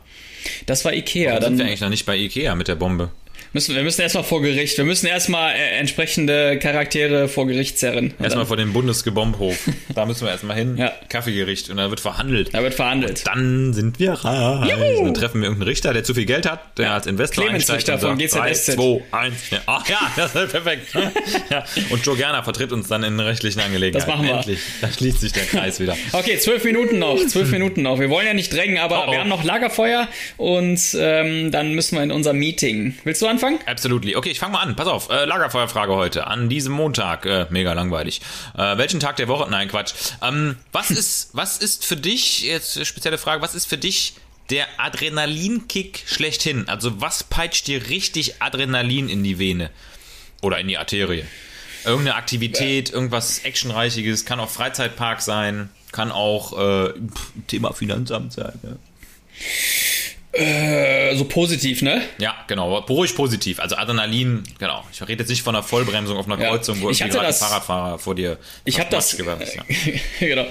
[0.65, 1.31] Das war Ikea.
[1.31, 3.11] Warum dann sind wir eigentlich noch nicht bei Ikea mit der Bombe.
[3.53, 4.77] Müssen, wir müssen erstmal vor Gericht.
[4.77, 8.13] Wir müssen erstmal äh, entsprechende Charaktere vor Gericht zerren.
[8.21, 9.57] Erstmal vor dem Bundesgebombhof.
[9.95, 10.77] da müssen wir erstmal hin.
[10.77, 10.91] Ja.
[11.09, 11.69] Kaffeegericht.
[11.69, 12.53] Und da wird verhandelt.
[12.53, 13.19] Da wird verhandelt.
[13.19, 14.69] Und dann sind wir reich.
[14.69, 15.05] Juhu.
[15.05, 16.93] Dann treffen wir irgendeinen Richter, der zu viel Geld hat, der ja.
[16.93, 18.73] als Investor Clemens Richter von GZSZ.
[18.75, 19.49] 2, 1.
[19.49, 19.59] Ja.
[19.65, 20.93] Ach ja, das ist perfekt.
[21.49, 21.63] ja.
[21.89, 24.07] Und Joe Gerner vertritt uns dann in rechtlichen Angelegenheiten.
[24.07, 24.35] Das machen wir.
[24.35, 24.59] Endlich.
[24.81, 25.97] Da schließt sich der Kreis wieder.
[26.11, 27.17] Okay, zwölf Minuten noch.
[27.27, 27.99] Zwölf Minuten noch.
[27.99, 29.11] Wir wollen ja nicht drängen, aber oh, oh.
[29.11, 32.97] wir haben noch Lagerfeuer und ähm, dann müssen wir in unser Meeting.
[33.03, 33.59] Willst du anfangen?
[33.65, 34.15] Absolutely.
[34.15, 34.75] Okay, ich fange mal an.
[34.75, 35.09] Pass auf.
[35.09, 36.27] Äh, Lagerfeuerfrage heute.
[36.27, 37.25] An diesem Montag.
[37.25, 38.21] Äh, mega langweilig.
[38.57, 39.49] Äh, welchen Tag der Woche?
[39.49, 39.93] Nein, Quatsch.
[40.21, 44.15] Ähm, was ist, was ist für dich, jetzt spezielle Frage, was ist für dich
[44.49, 46.67] der Adrenalinkick schlechthin?
[46.67, 49.69] Also was peitscht dir richtig Adrenalin in die Vene?
[50.41, 51.25] Oder in die Arterie?
[51.85, 56.93] Irgendeine Aktivität, irgendwas Actionreichiges, kann auch Freizeitpark sein, kann auch äh,
[57.47, 58.59] Thema Finanzamt sein.
[58.63, 58.75] Ja.
[60.31, 62.03] Äh, so positiv, ne?
[62.19, 62.77] Ja, genau.
[62.77, 63.59] Ruhig positiv.
[63.59, 64.85] Also Adrenalin, genau.
[64.91, 66.81] Ich rede jetzt nicht von einer Vollbremsung auf einer Kreuzung, ja.
[66.83, 68.37] wo ich hatte das, ein Fahrradfahrer vor dir.
[68.63, 69.17] Ich habe das.
[69.17, 69.63] Gewärmt, ja.
[70.19, 70.45] genau.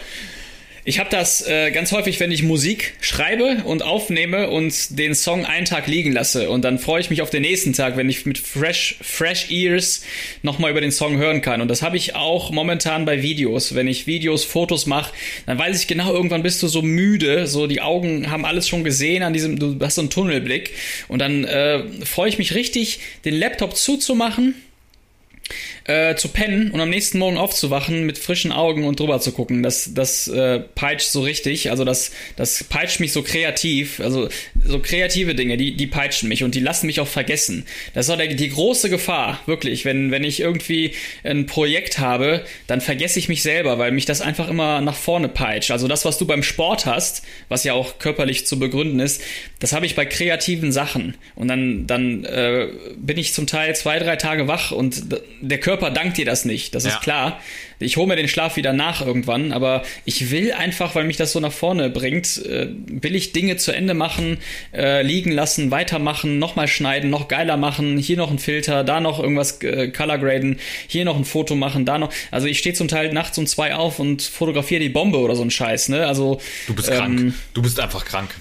[0.89, 5.45] Ich habe das äh, ganz häufig, wenn ich Musik schreibe und aufnehme und den Song
[5.45, 6.49] einen Tag liegen lasse.
[6.49, 10.03] Und dann freue ich mich auf den nächsten Tag, wenn ich mit fresh, fresh Ears
[10.41, 11.61] nochmal über den Song hören kann.
[11.61, 13.75] Und das habe ich auch momentan bei Videos.
[13.75, 15.13] Wenn ich Videos, Fotos mache,
[15.45, 18.83] dann weiß ich genau, irgendwann bist du so müde, so die Augen haben alles schon
[18.83, 20.71] gesehen an diesem, du hast so einen Tunnelblick.
[21.09, 24.55] Und dann äh, freue ich mich richtig, den Laptop zuzumachen
[25.89, 29.63] Äh, zu pennen und am nächsten Morgen aufzuwachen mit frischen Augen und drüber zu gucken.
[29.63, 31.71] Das, das äh, peitscht so richtig.
[31.71, 33.99] Also das, das peitscht mich so kreativ.
[34.01, 34.29] Also
[34.63, 37.65] so kreative Dinge, die, die peitschen mich und die lassen mich auch vergessen.
[37.95, 39.87] Das ist auch der, die große Gefahr, wirklich.
[39.87, 40.93] Wenn, wenn ich irgendwie
[41.25, 45.31] ein Projekt habe, dann vergesse ich mich selber, weil mich das einfach immer nach vorne
[45.31, 45.71] peitscht.
[45.71, 49.23] Also das, was du beim Sport hast, was ja auch körperlich zu begründen ist,
[49.59, 51.17] das habe ich bei kreativen Sachen.
[51.35, 55.05] Und dann, dann äh, bin ich zum Teil zwei, drei Tage wach und
[55.41, 56.91] der Körper dankt dir das nicht, das ja.
[56.91, 57.41] ist klar.
[57.81, 61.33] Ich hole mir den Schlaf wieder nach irgendwann, aber ich will einfach, weil mich das
[61.33, 64.39] so nach vorne bringt, äh, will ich Dinge zu Ende machen,
[64.75, 69.21] äh, liegen lassen, weitermachen, nochmal schneiden, noch geiler machen, hier noch ein Filter, da noch
[69.21, 72.13] irgendwas äh, color graden, hier noch ein Foto machen, da noch.
[72.31, 75.43] Also ich stehe zum Teil nachts um zwei auf und fotografiere die Bombe oder so
[75.43, 76.07] ein Scheiß, ne?
[76.07, 77.35] Also du bist ähm, krank.
[77.55, 78.35] Du bist einfach krank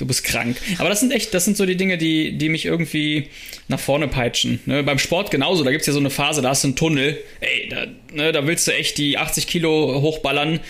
[0.00, 0.56] du bist krank.
[0.78, 3.28] Aber das sind echt, das sind so die Dinge, die, die mich irgendwie
[3.68, 4.60] nach vorne peitschen.
[4.66, 4.82] Ne?
[4.82, 7.18] Beim Sport genauso, da gibt es ja so eine Phase, da hast du einen Tunnel,
[7.40, 10.60] ey, da, ne, da willst du echt die 80 Kilo hochballern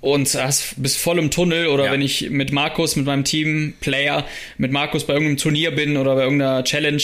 [0.00, 1.92] und hast, bist voll im Tunnel oder ja.
[1.92, 6.22] wenn ich mit Markus, mit meinem Team-Player, mit Markus bei irgendeinem Turnier bin oder bei
[6.22, 7.02] irgendeiner Challenge,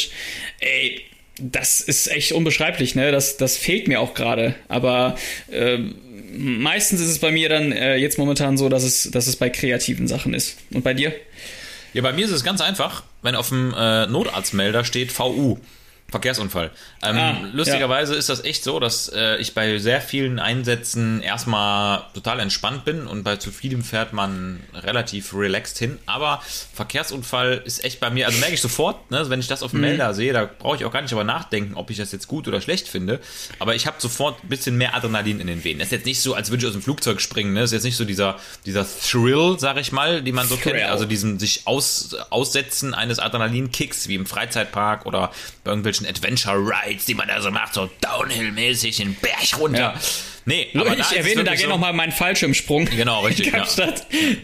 [0.61, 1.01] ey,
[1.39, 3.11] das ist echt unbeschreiblich, ne?
[3.11, 4.55] Das, das fehlt mir auch gerade.
[4.69, 5.17] Aber
[5.51, 5.79] äh,
[6.37, 9.51] meistens ist es bei mir dann äh, jetzt momentan so, dass es, dass es bei
[9.51, 10.59] kreativen Sachen ist.
[10.73, 11.13] Und bei dir?
[11.95, 15.59] Ja, bei mir ist es ganz einfach, wenn auf dem äh, Notarztmelder steht VU.
[16.15, 16.71] Verkehrsunfall.
[17.03, 18.19] Ähm, ah, lustigerweise ja.
[18.21, 23.09] ist das echt so, dass äh, ich bei sehr vielen Einsätzen erstmal total entspannt bin
[23.09, 25.99] und bei zu vielem fährt man relativ relaxed hin.
[26.07, 26.41] Aber
[26.73, 29.81] Verkehrsunfall ist echt bei mir, also merke ich sofort, ne, wenn ich das auf dem
[29.81, 29.87] mhm.
[29.87, 32.47] Melder sehe, da brauche ich auch gar nicht darüber nachdenken, ob ich das jetzt gut
[32.47, 33.19] oder schlecht finde.
[33.59, 35.81] Aber ich habe sofort ein bisschen mehr Adrenalin in den Venen.
[35.81, 37.55] Das ist jetzt nicht so, als würde ich aus dem Flugzeug springen.
[37.55, 37.61] Ne?
[37.63, 40.75] Das ist jetzt nicht so dieser, dieser Thrill, sag ich mal, die man so Thrill.
[40.75, 40.85] kennt.
[40.85, 45.33] Also diesen sich aus, Aussetzen eines Adrenalinkicks wie im Freizeitpark oder
[45.65, 49.79] bei irgendwelchen irgendwelchen Adventure Rides, die man da so macht, so Downhill-mäßig den Berg runter.
[49.79, 50.01] Ja.
[50.47, 52.85] Nee, aber ich erwähne da gerne so nochmal meinen Fallschirmsprung.
[52.85, 53.51] Genau, richtig.
[53.51, 53.67] Ja.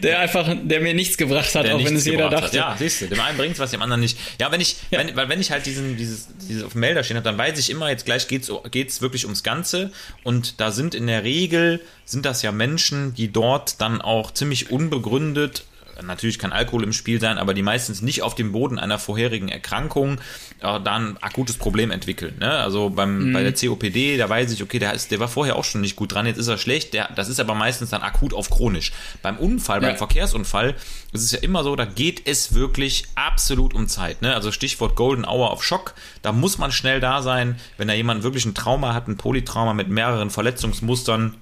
[0.01, 2.45] der einfach, der mir nichts gebracht hat, der auch wenn es jeder dachte.
[2.47, 2.53] Hat.
[2.53, 4.17] Ja, siehst du, dem einen bringt was, dem anderen nicht.
[4.39, 4.97] Ja, wenn ich, ja.
[4.97, 7.59] Wenn, weil wenn ich halt diesen, dieses, dieses auf dem Melder stehen habe, dann weiß
[7.59, 9.91] ich immer, jetzt gleich geht's, geht's wirklich ums Ganze.
[10.23, 14.71] Und da sind in der Regel, sind das ja Menschen, die dort dann auch ziemlich
[14.71, 15.65] unbegründet
[16.03, 19.49] natürlich kann Alkohol im Spiel sein, aber die meistens nicht auf dem Boden einer vorherigen
[19.49, 20.19] Erkrankung
[20.59, 22.35] äh, da ein akutes Problem entwickeln.
[22.39, 22.51] Ne?
[22.51, 23.33] Also beim, mhm.
[23.33, 25.95] bei der COPD, da weiß ich, okay, der, ist, der war vorher auch schon nicht
[25.95, 28.91] gut dran, jetzt ist er schlecht, der, das ist aber meistens dann akut auf chronisch.
[29.21, 29.89] Beim Unfall, ja.
[29.89, 30.75] beim Verkehrsunfall,
[31.13, 34.21] ist es ja immer so, da geht es wirklich absolut um Zeit.
[34.21, 34.33] Ne?
[34.33, 38.23] Also Stichwort Golden Hour of Schock, da muss man schnell da sein, wenn da jemand
[38.23, 41.35] wirklich ein Trauma hat, ein Polytrauma mit mehreren Verletzungsmustern,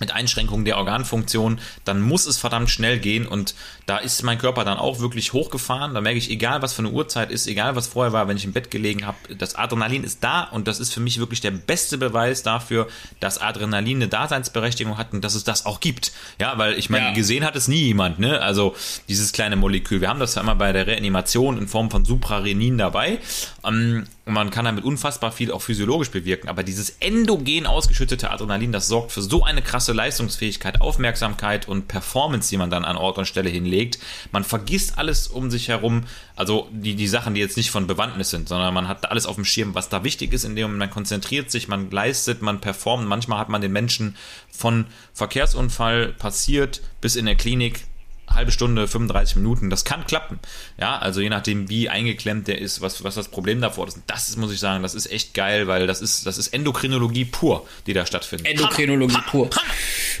[0.00, 3.54] mit Einschränkungen der Organfunktion, dann muss es verdammt schnell gehen und
[3.86, 5.94] da ist mein Körper dann auch wirklich hochgefahren.
[5.94, 8.44] Da merke ich, egal was für eine Uhrzeit ist, egal was vorher war, wenn ich
[8.44, 11.50] im Bett gelegen habe, das Adrenalin ist da und das ist für mich wirklich der
[11.50, 12.88] beste Beweis dafür,
[13.20, 16.12] dass Adrenalin eine Daseinsberechtigung hat und dass es das auch gibt.
[16.40, 17.12] Ja, weil ich meine, ja.
[17.12, 18.40] gesehen hat es nie jemand, ne?
[18.40, 18.74] Also
[19.08, 20.00] dieses kleine Molekül.
[20.00, 23.18] Wir haben das ja immer bei der Reanimation in Form von Suprarenin dabei.
[23.64, 26.48] Ähm, und man kann damit unfassbar viel auch physiologisch bewirken.
[26.48, 32.50] Aber dieses endogen ausgeschüttete Adrenalin, das sorgt für so eine krasse Leistungsfähigkeit, Aufmerksamkeit und Performance,
[32.50, 34.00] die man dann an Ort und Stelle hinlegt.
[34.32, 36.02] Man vergisst alles um sich herum,
[36.34, 39.36] also die, die Sachen, die jetzt nicht von Bewandtnis sind, sondern man hat alles auf
[39.36, 42.60] dem Schirm, was da wichtig ist, in dem Moment, man konzentriert sich, man leistet, man
[42.60, 43.06] performt.
[43.06, 44.16] Manchmal hat man den Menschen
[44.50, 47.84] von Verkehrsunfall passiert bis in der Klinik
[48.28, 50.38] halbe Stunde, 35 Minuten, das kann klappen.
[50.78, 53.98] Ja, also je nachdem, wie eingeklemmt der ist, was, was das Problem davor ist.
[54.06, 57.24] Das ist, muss ich sagen, das ist echt geil, weil das ist, das ist Endokrinologie
[57.24, 58.46] pur, die da stattfindet.
[58.46, 59.50] Endokrinologie pur.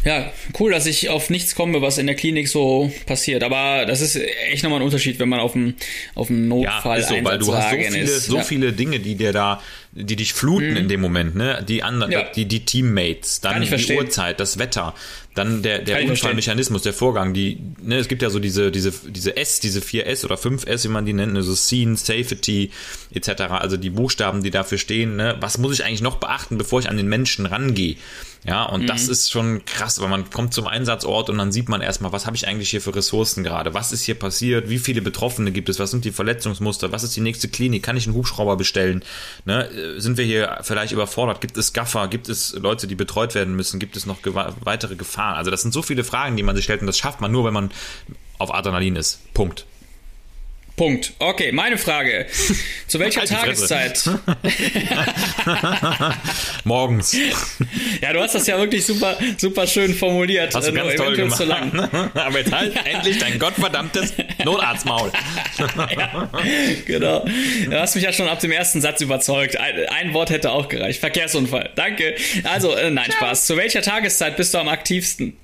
[0.04, 3.42] Ja, cool, dass ich auf nichts komme, was in der Klinik so passiert.
[3.42, 4.16] Aber das ist
[4.50, 5.74] echt nochmal ein Unterschied, wenn man auf dem,
[6.14, 8.26] auf dem Notfall ja, ist so, weil du hast so viele, ist.
[8.26, 8.42] so ja.
[8.42, 9.60] viele Dinge, die dir da
[9.96, 10.76] die dich fluten mhm.
[10.76, 11.64] in dem Moment, ne?
[11.66, 12.24] Die anderen, ja.
[12.34, 13.98] die, die Teammates, dann die verstehen.
[13.98, 14.94] Uhrzeit, das Wetter,
[15.34, 19.36] dann der, der Unfallmechanismus, der Vorgang, die, ne, es gibt ja so diese, diese, diese
[19.36, 22.70] S, diese 4S oder 5S, wie man die nennt, ne, so Scene, Safety,
[23.12, 23.42] etc.
[23.50, 25.36] Also die Buchstaben, die dafür stehen, ne?
[25.40, 27.96] Was muss ich eigentlich noch beachten, bevor ich an den Menschen rangehe?
[28.46, 28.86] Ja, und mhm.
[28.86, 32.26] das ist schon krass, weil man kommt zum Einsatzort und dann sieht man erstmal, was
[32.26, 33.74] habe ich eigentlich hier für Ressourcen gerade?
[33.74, 34.68] Was ist hier passiert?
[34.68, 35.80] Wie viele Betroffene gibt es?
[35.80, 36.92] Was sind die Verletzungsmuster?
[36.92, 37.82] Was ist die nächste Klinik?
[37.82, 39.02] Kann ich einen Hubschrauber bestellen?
[39.46, 39.68] Ne?
[39.98, 41.40] Sind wir hier vielleicht überfordert?
[41.40, 42.06] Gibt es Gaffer?
[42.06, 43.80] Gibt es Leute, die betreut werden müssen?
[43.80, 45.36] Gibt es noch ge weitere Gefahren?
[45.36, 47.44] Also das sind so viele Fragen, die man sich stellt und das schafft man nur,
[47.44, 47.70] wenn man
[48.38, 49.32] auf Adrenalin ist.
[49.34, 49.66] Punkt.
[50.76, 51.14] Punkt.
[51.18, 52.26] Okay, meine Frage.
[52.86, 54.04] Zu welcher halt Tageszeit?
[56.64, 57.16] Morgens.
[58.02, 60.54] Ja, du hast das ja wirklich super, super schön formuliert.
[60.54, 61.38] Hast du ganz toll gemacht.
[61.38, 61.72] Zu lang.
[62.14, 64.12] Aber jetzt halt endlich dein gottverdammtes
[64.44, 65.10] Notarztmaul.
[65.96, 66.28] ja,
[66.84, 67.24] genau.
[67.64, 69.56] Du hast mich ja schon ab dem ersten Satz überzeugt.
[69.56, 71.00] Ein, ein Wort hätte auch gereicht.
[71.00, 71.70] Verkehrsunfall.
[71.74, 72.16] Danke.
[72.44, 73.46] Also, äh, nein, Spaß.
[73.46, 75.38] Zu welcher Tageszeit bist du am aktivsten?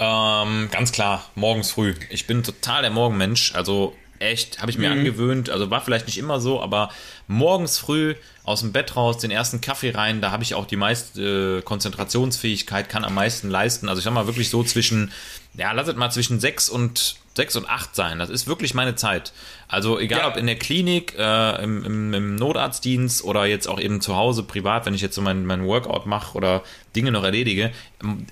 [0.00, 1.94] Ähm, ganz klar, morgens früh.
[2.10, 3.54] Ich bin total der Morgenmensch.
[3.54, 5.00] Also echt, habe ich mir mhm.
[5.00, 5.50] angewöhnt.
[5.50, 6.90] Also war vielleicht nicht immer so, aber
[7.26, 10.76] morgens früh aus dem Bett raus, den ersten Kaffee rein, da habe ich auch die
[10.76, 13.88] meiste äh, Konzentrationsfähigkeit, kann am meisten leisten.
[13.88, 15.12] Also ich sag mal wirklich so zwischen,
[15.54, 18.18] ja, lasset mal zwischen sechs und sechs und acht sein.
[18.18, 19.32] Das ist wirklich meine Zeit.
[19.68, 20.28] Also egal ja.
[20.28, 24.42] ob in der Klinik, äh, im, im, im, Notarztdienst oder jetzt auch eben zu Hause
[24.42, 26.62] privat, wenn ich jetzt so mein, mein Workout mache oder
[26.94, 27.72] Dinge noch erledige.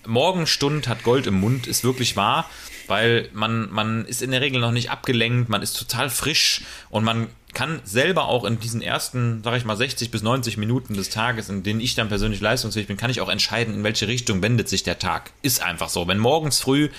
[0.06, 2.46] Morgenstund hat Gold im Mund, ist wirklich wahr
[2.90, 7.04] weil man, man ist in der Regel noch nicht abgelenkt, man ist total frisch und
[7.04, 11.10] man kann selber auch in diesen ersten, sag ich mal, 60 bis 90 Minuten des
[11.10, 14.42] Tages, in denen ich dann persönlich leistungsfähig bin, kann ich auch entscheiden, in welche Richtung
[14.42, 15.30] wendet sich der Tag.
[15.42, 16.06] Ist einfach so.
[16.08, 16.90] Wenn morgens früh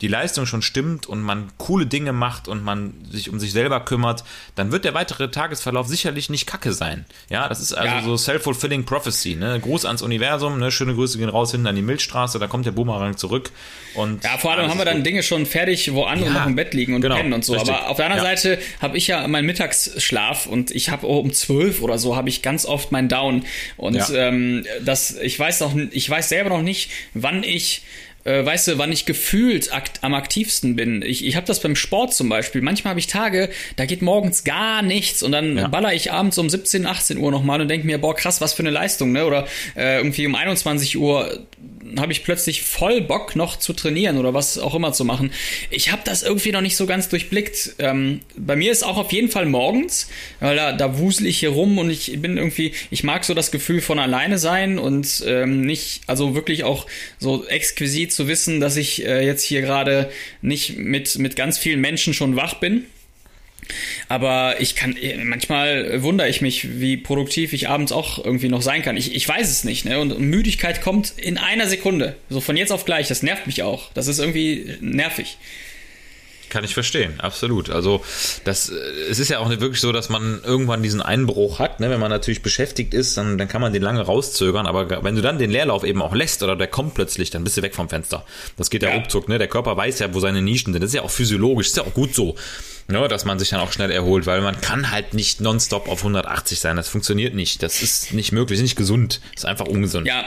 [0.00, 3.80] die Leistung schon stimmt und man coole Dinge macht und man sich um sich selber
[3.80, 4.22] kümmert,
[4.54, 7.04] dann wird der weitere Tagesverlauf sicherlich nicht kacke sein.
[7.28, 8.02] Ja, das ist also ja.
[8.02, 9.34] so self-fulfilling prophecy.
[9.34, 9.58] Ne?
[9.60, 10.70] Gruß ans Universum, ne?
[10.70, 13.50] schöne Grüße gehen raus hinten an die Milchstraße, da kommt der Boomerang zurück.
[13.94, 16.54] Und ja, vor allem haben wir dann Dinge schon fertig, wo andere ja, noch im
[16.54, 17.54] Bett liegen und genau, pennen und so.
[17.54, 17.74] Richtig.
[17.74, 18.36] Aber auf der anderen ja.
[18.36, 19.46] Seite habe ich ja meinen
[19.98, 23.44] Mittagsschlaf und ich habe um zwölf oder so habe ich ganz oft meinen Down.
[23.76, 27.82] Und ähm, das, ich weiß noch, ich weiß selber noch nicht, wann ich
[28.24, 31.02] äh, weißt du, wann ich gefühlt akt am aktivsten bin.
[31.02, 32.60] Ich, ich habe das beim Sport zum Beispiel.
[32.60, 35.68] Manchmal habe ich Tage, da geht morgens gar nichts und dann ja.
[35.68, 38.62] baller ich abends um 17, 18 Uhr nochmal und denke mir, boah, krass, was für
[38.62, 39.24] eine Leistung, ne?
[39.24, 41.46] Oder äh, irgendwie um 21 Uhr
[41.98, 45.32] habe ich plötzlich voll Bock noch zu trainieren oder was auch immer zu machen.
[45.70, 47.74] Ich habe das irgendwie noch nicht so ganz durchblickt.
[47.78, 50.08] Ähm, bei mir ist auch auf jeden Fall morgens,
[50.40, 53.50] weil da, da wusel ich hier rum und ich bin irgendwie, ich mag so das
[53.50, 56.86] Gefühl von alleine sein und ähm, nicht, also wirklich auch
[57.18, 60.10] so exquisit zu wissen, dass ich äh, jetzt hier gerade
[60.42, 62.86] nicht mit, mit ganz vielen Menschen schon wach bin.
[64.08, 68.82] Aber ich kann, manchmal wundere ich mich, wie produktiv ich abends auch irgendwie noch sein
[68.82, 68.96] kann.
[68.96, 70.00] Ich, ich weiß es nicht, ne?
[70.00, 72.16] Und Müdigkeit kommt in einer Sekunde.
[72.30, 73.08] So von jetzt auf gleich.
[73.08, 73.90] Das nervt mich auch.
[73.94, 75.38] Das ist irgendwie nervig.
[76.48, 77.68] Kann ich verstehen, absolut.
[77.70, 78.02] Also
[78.44, 78.74] das, äh,
[79.10, 81.80] es ist ja auch wirklich so, dass man irgendwann diesen Einbruch hat.
[81.80, 81.90] Ne?
[81.90, 84.66] Wenn man natürlich beschäftigt ist, dann, dann kann man den lange rauszögern.
[84.66, 87.56] Aber wenn du dann den Leerlauf eben auch lässt oder der kommt plötzlich, dann bist
[87.56, 88.24] du weg vom Fenster.
[88.56, 88.96] Das geht ja, ja.
[88.96, 89.28] ruckzuck.
[89.28, 89.38] Ne?
[89.38, 90.82] Der Körper weiß ja, wo seine Nischen sind.
[90.82, 92.34] Das ist ja auch physiologisch, ist ja auch gut so
[92.88, 96.00] ne, dass man sich dann auch schnell erholt, weil man kann halt nicht nonstop auf
[96.00, 96.76] 180 sein.
[96.76, 97.62] Das funktioniert nicht.
[97.62, 99.20] Das ist nicht möglich, ist nicht gesund.
[99.34, 100.06] Das ist einfach ungesund.
[100.06, 100.24] Ja,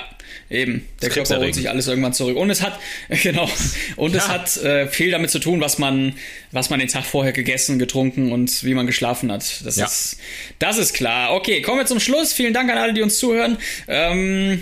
[0.50, 0.88] eben.
[1.02, 2.38] Der Körper holt sich alles irgendwann zurück.
[2.38, 2.80] Und es hat,
[3.24, 3.50] genau,
[3.96, 4.20] und ja.
[4.20, 6.14] es hat äh, viel damit zu tun, was man,
[6.52, 9.66] was man den Tag vorher gegessen, getrunken und wie man geschlafen hat.
[9.66, 9.86] Das ja.
[9.86, 10.18] ist,
[10.60, 11.34] das ist klar.
[11.34, 12.32] Okay, kommen wir zum Schluss.
[12.32, 13.58] Vielen Dank an alle, die uns zuhören.
[13.88, 14.62] Ähm,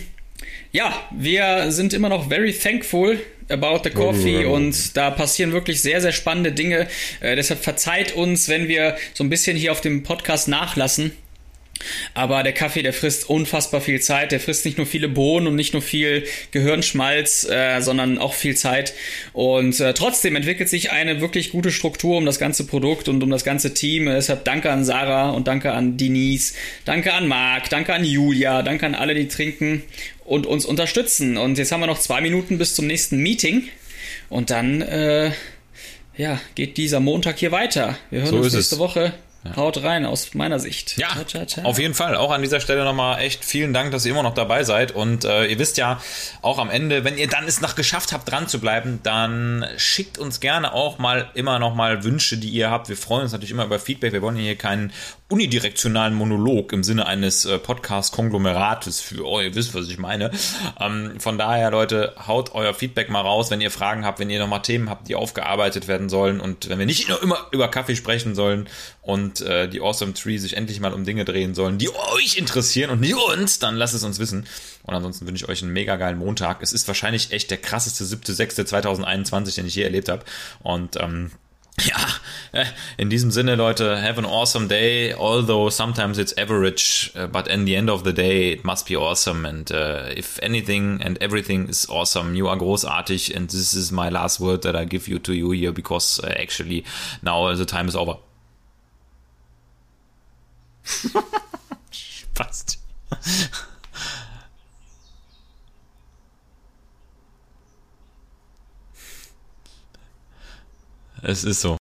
[0.71, 6.01] ja, wir sind immer noch very thankful About the Coffee und da passieren wirklich sehr,
[6.01, 6.87] sehr spannende Dinge.
[7.19, 11.11] Äh, deshalb verzeiht uns, wenn wir so ein bisschen hier auf dem Podcast nachlassen.
[12.13, 14.31] Aber der Kaffee, der frisst unfassbar viel Zeit.
[14.31, 18.55] Der frisst nicht nur viele Bohnen und nicht nur viel Gehirnschmalz, äh, sondern auch viel
[18.55, 18.93] Zeit.
[19.33, 23.29] Und äh, trotzdem entwickelt sich eine wirklich gute Struktur um das ganze Produkt und um
[23.29, 24.05] das ganze Team.
[24.05, 26.53] Deshalb danke an Sarah und danke an Denise,
[26.85, 29.83] danke an Marc, danke an Julia, danke an alle, die trinken
[30.29, 31.37] und uns unterstützen.
[31.37, 33.63] Und jetzt haben wir noch zwei Minuten bis zum nächsten Meeting.
[34.29, 35.31] Und dann, äh,
[36.15, 37.97] ja, geht dieser Montag hier weiter.
[38.11, 38.79] Wir hören so uns nächste es.
[38.79, 39.13] Woche.
[39.43, 39.55] Ja.
[39.55, 40.97] Haut rein aus meiner Sicht.
[40.97, 41.65] Ja, ciao, ciao, ciao.
[41.65, 42.15] auf jeden Fall.
[42.15, 44.91] Auch an dieser Stelle nochmal echt vielen Dank, dass ihr immer noch dabei seid.
[44.91, 46.01] Und äh, ihr wisst ja,
[46.41, 50.17] auch am Ende, wenn ihr dann es noch geschafft habt, dran zu bleiben, dann schickt
[50.17, 52.89] uns gerne auch mal immer noch mal Wünsche, die ihr habt.
[52.89, 54.11] Wir freuen uns natürlich immer über Feedback.
[54.11, 54.91] Wir wollen hier keinen
[55.29, 60.31] unidirektionalen Monolog im Sinne eines äh, Podcast-Konglomerates für, oh, ihr wisst, was ich meine.
[60.79, 64.39] Ähm, von daher, Leute, haut euer Feedback mal raus, wenn ihr Fragen habt, wenn ihr
[64.39, 68.33] nochmal Themen habt, die aufgearbeitet werden sollen und wenn wir nicht immer über Kaffee sprechen
[68.33, 68.67] sollen
[69.03, 72.89] und äh, die Awesome Tree sich endlich mal um Dinge drehen sollen, die euch interessieren
[72.89, 74.47] und nicht uns, dann lasst es uns wissen.
[74.83, 76.63] Und ansonsten wünsche ich euch einen mega geilen Montag.
[76.63, 80.25] Es ist wahrscheinlich echt der krasseste 7.6.2021, den ich je erlebt habe.
[80.63, 81.29] Und ähm,
[81.79, 82.07] ja,
[82.51, 82.65] äh,
[82.97, 85.13] in diesem Sinne, Leute, have an awesome day.
[85.13, 88.97] Although sometimes it's average, uh, but in the end of the day, it must be
[88.97, 89.45] awesome.
[89.45, 93.35] And uh, if anything and everything is awesome, you are großartig.
[93.35, 96.33] And this is my last word that I give you to you here because uh,
[96.37, 96.83] actually
[97.21, 98.17] now the time is over.
[102.35, 102.77] Fast.
[111.21, 111.78] Es ist so.